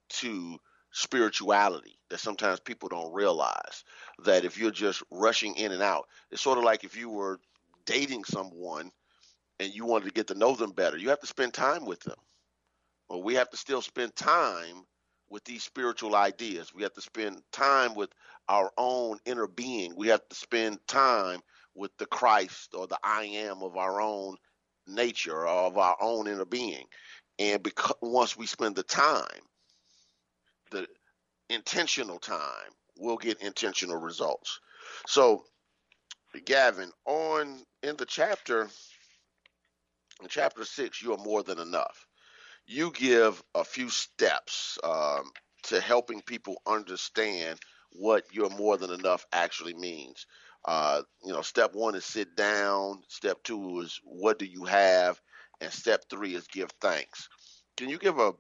[0.09, 0.59] to
[0.91, 3.85] spirituality that sometimes people don't realize.
[4.25, 7.39] That if you're just rushing in and out, it's sort of like if you were
[7.87, 8.91] dating someone
[9.61, 12.01] and you wanted to get to know them better, you have to spend time with
[12.01, 12.19] them.
[13.09, 14.85] Well, we have to still spend time
[15.31, 16.75] with these spiritual ideas.
[16.75, 18.11] We have to spend time with
[18.49, 19.95] our own inner being.
[19.97, 21.41] We have to spend time
[21.75, 24.37] with the Christ or the I am of our own
[24.87, 26.87] nature or of our own inner being.
[27.39, 29.43] And because once we spend the time,
[30.71, 30.87] the
[31.51, 34.61] intentional time, we'll get intentional results.
[35.07, 35.45] So,
[36.45, 38.62] Gavin, on in the chapter,
[40.23, 42.07] in chapter six, you are more than enough.
[42.66, 45.25] You give a few steps um,
[45.64, 47.59] to helping people understand
[47.93, 50.27] what you're more than enough actually means.
[50.66, 53.03] Uh, you know, step one is sit down.
[53.09, 55.21] Step two is what do you have,
[55.61, 57.29] and step three is give thanks.
[57.77, 58.33] Can you give a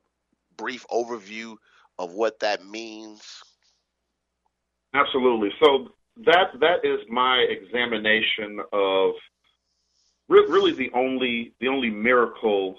[0.56, 1.56] brief overview
[1.98, 3.42] of what that means?
[4.94, 5.50] Absolutely.
[5.62, 5.88] So
[6.24, 9.12] that that is my examination of
[10.28, 12.76] re- really the only the only miracle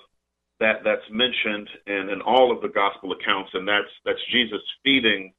[0.59, 5.34] that that's mentioned in, in all of the gospel accounts, and that's that's Jesus feeding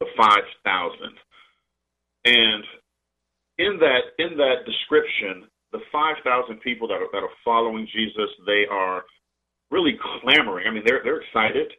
[0.00, 1.16] the five thousand.
[2.24, 2.64] And
[3.58, 8.30] in that in that description, the five thousand people that are that are following Jesus,
[8.46, 9.04] they are
[9.70, 10.66] really clamoring.
[10.66, 11.72] I mean, they're they're excited.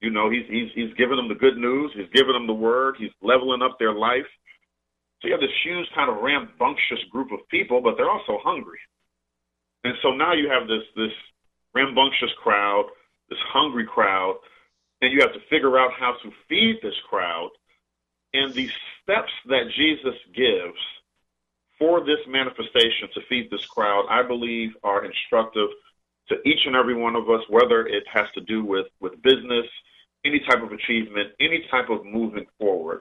[0.00, 1.90] You know, he's he's he's giving them the good news.
[1.94, 2.96] He's giving them the word.
[2.98, 4.26] He's leveling up their life.
[5.20, 8.78] So you have this huge kind of rambunctious group of people, but they're also hungry.
[9.82, 11.12] And so now you have this this
[11.74, 12.86] rambunctious crowd,
[13.28, 14.36] this hungry crowd,
[15.00, 17.50] and you have to figure out how to feed this crowd.
[18.34, 18.70] And the
[19.02, 20.78] steps that Jesus gives
[21.78, 25.68] for this manifestation to feed this crowd, I believe, are instructive
[26.28, 29.66] to each and every one of us, whether it has to do with, with business,
[30.24, 33.00] any type of achievement, any type of movement forward.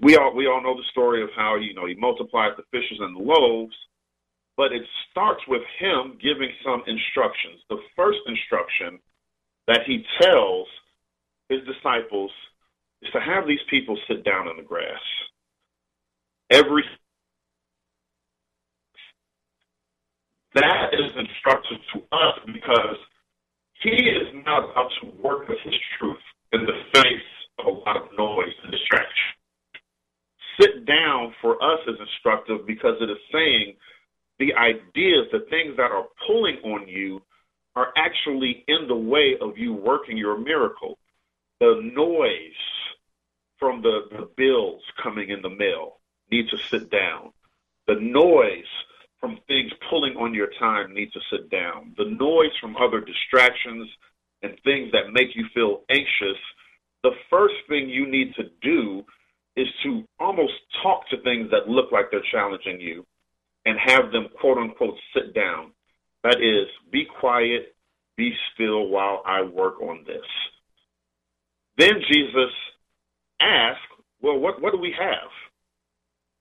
[0.00, 2.98] We all we all know the story of how you know he multiplied the fishes
[3.00, 3.74] and the loaves,
[4.56, 7.60] but it starts with him giving some instructions.
[7.68, 9.00] The first instruction
[9.66, 10.68] that he tells
[11.48, 12.30] his disciples
[13.02, 15.00] is to have these people sit down in the grass.
[16.50, 16.84] Every
[20.60, 22.96] that is instructive to us because
[23.82, 27.96] he is not about to work with his truth in the face of a lot
[27.96, 29.34] of noise and distraction.
[30.60, 33.76] Sit down for us is instructive because it is saying
[34.38, 37.22] the ideas, the things that are pulling on you,
[37.76, 40.98] are actually in the way of you working your miracle.
[41.60, 42.62] The noise
[43.58, 45.98] from the, the bills coming in the mail
[46.30, 47.32] need to sit down.
[47.86, 48.64] The noise
[49.20, 51.94] from things pulling on your time need to sit down.
[51.96, 53.88] The noise from other distractions
[54.42, 56.38] and things that make you feel anxious,
[57.02, 59.02] the first thing you need to do
[59.56, 60.52] is to almost
[60.82, 63.04] talk to things that look like they're challenging you
[63.66, 65.72] and have them quote unquote sit down.
[66.22, 67.74] That is, be quiet,
[68.16, 70.24] be still while I work on this.
[71.76, 72.52] Then Jesus
[73.40, 73.80] asked,
[74.20, 75.30] Well, what, what do we have?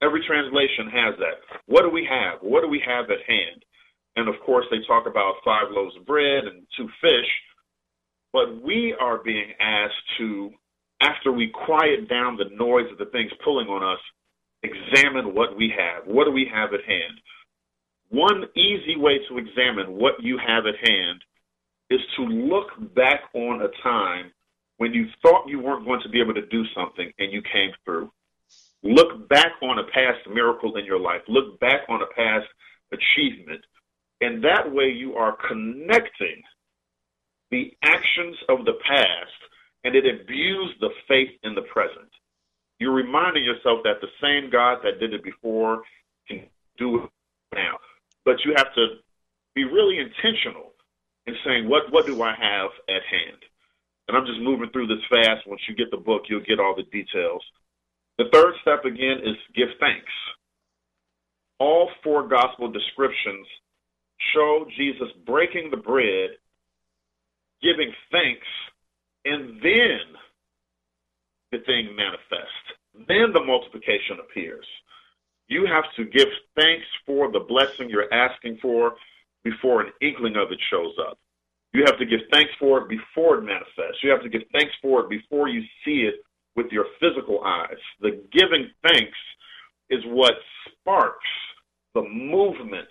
[0.01, 1.41] Every translation has that.
[1.65, 2.39] What do we have?
[2.41, 3.63] What do we have at hand?
[4.15, 7.29] And of course, they talk about five loaves of bread and two fish.
[8.33, 10.51] But we are being asked to,
[11.01, 13.99] after we quiet down the noise of the things pulling on us,
[14.63, 16.05] examine what we have.
[16.05, 17.19] What do we have at hand?
[18.09, 21.21] One easy way to examine what you have at hand
[21.89, 24.31] is to look back on a time
[24.77, 27.71] when you thought you weren't going to be able to do something and you came
[27.83, 28.11] through.
[28.83, 31.21] Look back on a past miracle in your life.
[31.27, 32.47] Look back on a past
[32.91, 33.61] achievement.
[34.21, 36.41] And that way you are connecting
[37.51, 39.31] the actions of the past
[39.83, 42.09] and it imbues the faith in the present.
[42.79, 45.81] You're reminding yourself that the same God that did it before
[46.27, 46.43] can
[46.77, 47.09] do it
[47.55, 47.77] now.
[48.25, 48.87] But you have to
[49.55, 50.73] be really intentional
[51.25, 53.41] in saying, what, what do I have at hand?
[54.07, 55.47] And I'm just moving through this fast.
[55.47, 57.41] Once you get the book, you'll get all the details.
[58.17, 60.11] The third step again is give thanks.
[61.59, 63.47] All four gospel descriptions
[64.33, 66.31] show Jesus breaking the bread,
[67.61, 68.47] giving thanks,
[69.25, 69.99] and then
[71.51, 73.07] the thing manifests.
[73.07, 74.65] Then the multiplication appears.
[75.47, 78.95] You have to give thanks for the blessing you're asking for
[79.43, 81.17] before an inkling of it shows up.
[81.73, 84.03] You have to give thanks for it before it manifests.
[84.03, 86.15] You have to give thanks for it before you see it
[86.55, 86.86] with your
[88.87, 89.17] thanks
[89.89, 90.33] is what
[90.67, 91.27] sparks
[91.93, 92.87] the movement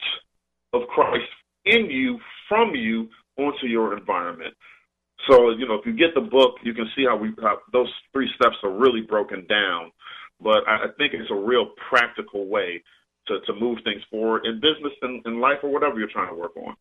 [0.72, 1.28] of Christ
[1.64, 2.18] in you,
[2.48, 4.54] from you, onto your environment.
[5.28, 7.92] So, you know, if you get the book, you can see how we how those
[8.12, 9.90] three steps are really broken down.
[10.40, 12.82] But I, think it's a real practical way
[13.26, 16.38] to, to move things forward in business and in life or whatever you're trying to
[16.38, 16.74] work on.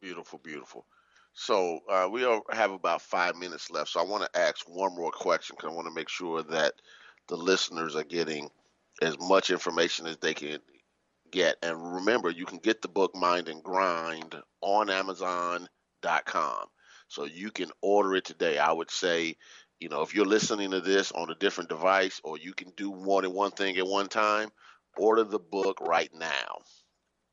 [0.00, 0.86] Beautiful, beautiful.
[1.34, 3.90] So uh, we have about five minutes left.
[3.90, 6.72] So I want to ask one more question because I want to make sure that
[7.28, 8.50] the listeners are getting
[9.02, 10.58] as much information as they can
[11.30, 11.56] get.
[11.62, 16.66] And remember, you can get the book Mind and Grind on Amazon.com.
[17.08, 18.58] So you can order it today.
[18.58, 19.36] I would say,
[19.78, 22.92] you know, if you're listening to this on a different device or you can do
[22.92, 24.48] more than one thing at one time,
[24.96, 26.58] order the book right now.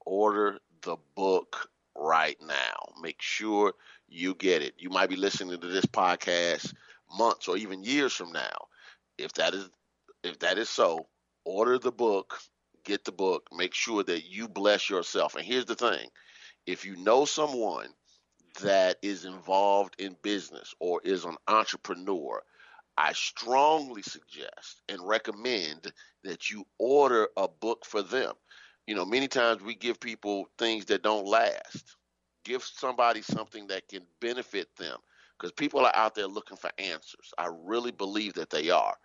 [0.05, 2.93] Order the book right now.
[3.01, 3.73] Make sure
[4.07, 4.73] you get it.
[4.77, 6.73] You might be listening to this podcast
[7.17, 8.67] months or even years from now.
[9.17, 9.69] If that is
[10.23, 11.07] if that is so,
[11.45, 12.39] order the book,
[12.85, 15.35] get the book, make sure that you bless yourself.
[15.35, 16.09] And here's the thing
[16.65, 17.89] if you know someone
[18.61, 22.41] that is involved in business or is an entrepreneur,
[22.97, 25.91] I strongly suggest and recommend
[26.23, 28.33] that you order a book for them.
[28.85, 31.95] You know, many times we give people things that don't last.
[32.45, 34.97] Give somebody something that can benefit them
[35.37, 37.33] because people are out there looking for answers.
[37.37, 38.95] I really believe that they are.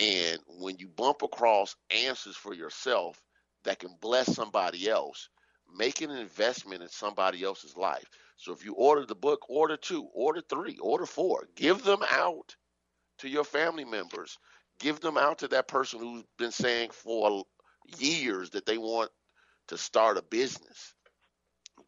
[0.00, 3.20] And when you bump across answers for yourself
[3.64, 5.28] that can bless somebody else,
[5.74, 8.08] make an investment in somebody else's life.
[8.36, 11.48] So if you order the book, order two, order three, order four.
[11.56, 12.54] Give them out
[13.18, 14.38] to your family members.
[14.78, 17.44] Give them out to that person who's been saying for
[17.98, 19.10] years that they want
[19.68, 20.94] to start a business.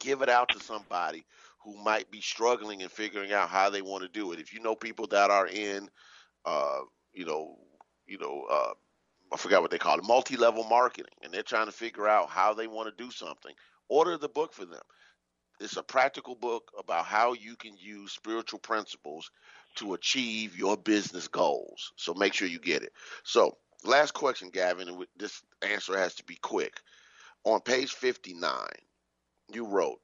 [0.00, 1.26] Give it out to somebody
[1.62, 4.40] who might be struggling and figuring out how they want to do it.
[4.40, 5.90] If you know people that are in,
[6.46, 6.80] uh,
[7.12, 7.59] you know,
[8.09, 8.72] you know, uh,
[9.32, 12.54] I forgot what they call it, multi-level marketing, and they're trying to figure out how
[12.54, 13.54] they want to do something.
[13.88, 14.82] Order the book for them.
[15.61, 19.30] It's a practical book about how you can use spiritual principles
[19.76, 21.92] to achieve your business goals.
[21.96, 22.92] So make sure you get it.
[23.24, 26.80] So, last question, Gavin, and this answer has to be quick.
[27.44, 28.50] On page 59,
[29.52, 30.00] you wrote,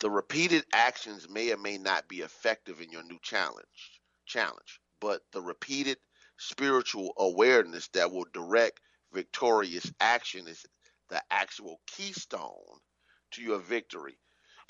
[0.00, 5.22] the repeated actions may or may not be effective in your new challenge challenge, but
[5.32, 5.98] the repeated
[6.38, 8.80] spiritual awareness that will direct
[9.12, 10.64] victorious action is
[11.10, 12.78] the actual keystone
[13.32, 14.16] to your victory.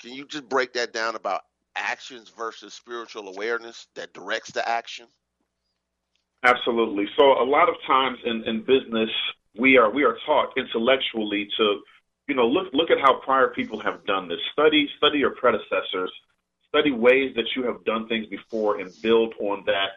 [0.01, 1.41] Can you just break that down about
[1.75, 5.07] actions versus spiritual awareness that directs the action?
[6.43, 7.05] Absolutely.
[7.17, 9.09] So a lot of times in, in business,
[9.57, 11.79] we are we are taught intellectually to,
[12.27, 14.39] you know, look look at how prior people have done this.
[14.53, 16.11] Study study your predecessors,
[16.67, 19.89] study ways that you have done things before, and build on that.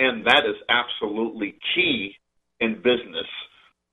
[0.00, 2.16] And that is absolutely key
[2.58, 3.28] in business.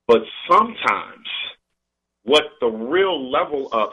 [0.07, 1.27] But sometimes,
[2.23, 3.89] what the real level of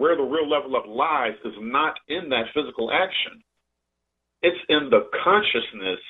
[0.00, 3.42] where the real level up lies is not in that physical action.
[4.40, 6.00] It's in the consciousness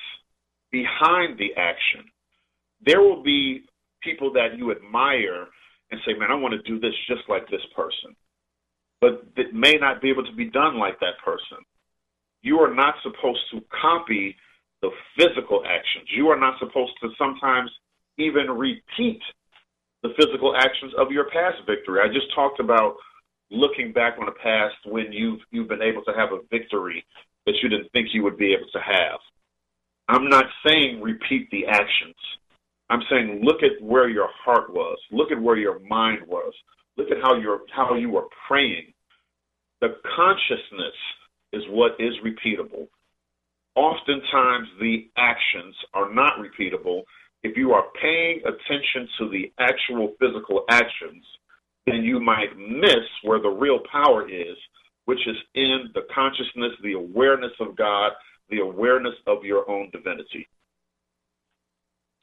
[0.71, 2.05] behind the action.
[2.85, 3.65] There will be
[4.01, 5.47] people that you admire
[5.91, 8.15] and say, man, I want to do this just like this person.
[9.01, 11.57] But it may not be able to be done like that person.
[12.43, 14.37] You are not supposed to copy
[14.81, 16.09] the physical actions.
[16.15, 17.69] You are not supposed to sometimes
[18.17, 19.21] even repeat
[20.03, 21.99] the physical actions of your past victory.
[22.03, 22.95] I just talked about
[23.51, 27.05] looking back on the past when you've you've been able to have a victory
[27.45, 29.19] that you didn't think you would be able to have.
[30.07, 32.15] I'm not saying repeat the actions.
[32.89, 34.97] I'm saying look at where your heart was.
[35.11, 36.53] Look at where your mind was.
[36.97, 38.93] Look at how you're how you were praying.
[39.79, 40.95] The consciousness
[41.53, 42.87] is what is repeatable.
[43.75, 47.03] Oftentimes the actions are not repeatable.
[47.43, 51.25] If you are paying attention to the actual physical actions,
[51.85, 54.57] then you might miss where the real power is,
[55.05, 58.11] which is in the consciousness, the awareness of God,
[58.49, 60.47] the awareness of your own divinity.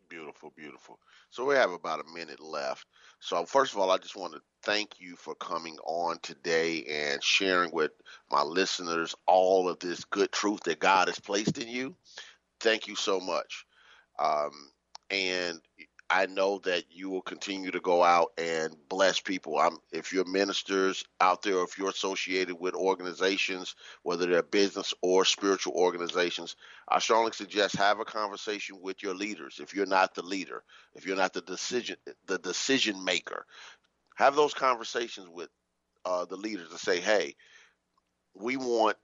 [0.08, 0.98] Beautiful, beautiful.
[1.30, 2.86] So we have about a minute left.
[3.20, 7.22] So first of all, I just want to thank you for coming on today and
[7.22, 7.92] sharing with
[8.30, 11.94] my listeners all of this good truth that God has placed in you.
[12.60, 13.66] Thank you so much.
[14.18, 14.52] Um,
[15.10, 15.60] and
[16.10, 19.58] I know that you will continue to go out and bless people.
[19.58, 24.94] I'm, if you're ministers out there, or if you're associated with organizations, whether they're business
[25.02, 26.56] or spiritual organizations,
[26.88, 29.60] I strongly suggest have a conversation with your leaders.
[29.60, 31.96] If you're not the leader, if you're not the decision
[32.26, 33.44] the decision maker,
[34.16, 35.50] have those conversations with
[36.06, 37.36] uh, the leaders and say, "Hey,
[38.34, 38.96] we want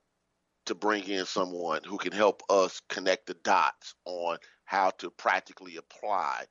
[0.65, 5.77] to bring in someone who can help us connect the dots on how to practically
[5.77, 6.47] apply."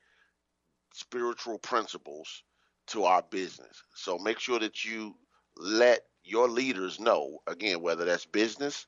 [0.94, 2.44] Spiritual principles
[2.88, 3.84] to our business.
[3.96, 5.16] So make sure that you
[5.58, 8.88] let your leaders know, again, whether that's business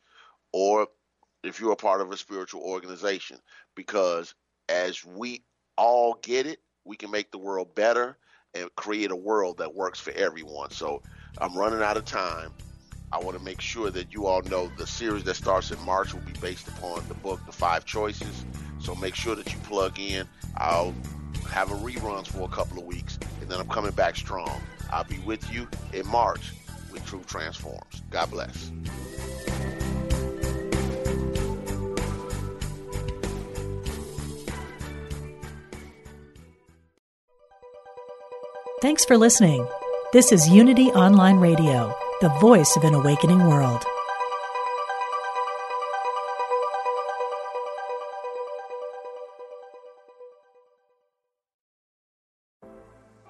[0.53, 0.88] or
[1.43, 3.38] if you're a part of a spiritual organization,
[3.76, 4.34] because
[4.70, 5.43] as we
[5.78, 8.18] all get it, we can make the world better
[8.53, 10.72] and create a world that works for everyone.
[10.72, 11.01] So
[11.38, 12.51] I'm running out of time.
[13.12, 16.14] I want to make sure that you all know the series that starts in March
[16.14, 18.45] will be based upon the book, The Five Choices.
[18.80, 20.28] So make sure that you plug in.
[20.58, 20.93] I'll
[21.50, 24.62] have a reruns for a couple of weeks, and then I'm coming back strong.
[24.91, 26.54] I'll be with you in March
[26.91, 28.02] with Truth Transforms.
[28.10, 28.72] God bless.
[38.82, 39.68] Thanks for listening.
[40.14, 43.84] This is Unity Online Radio, the voice of an awakening world.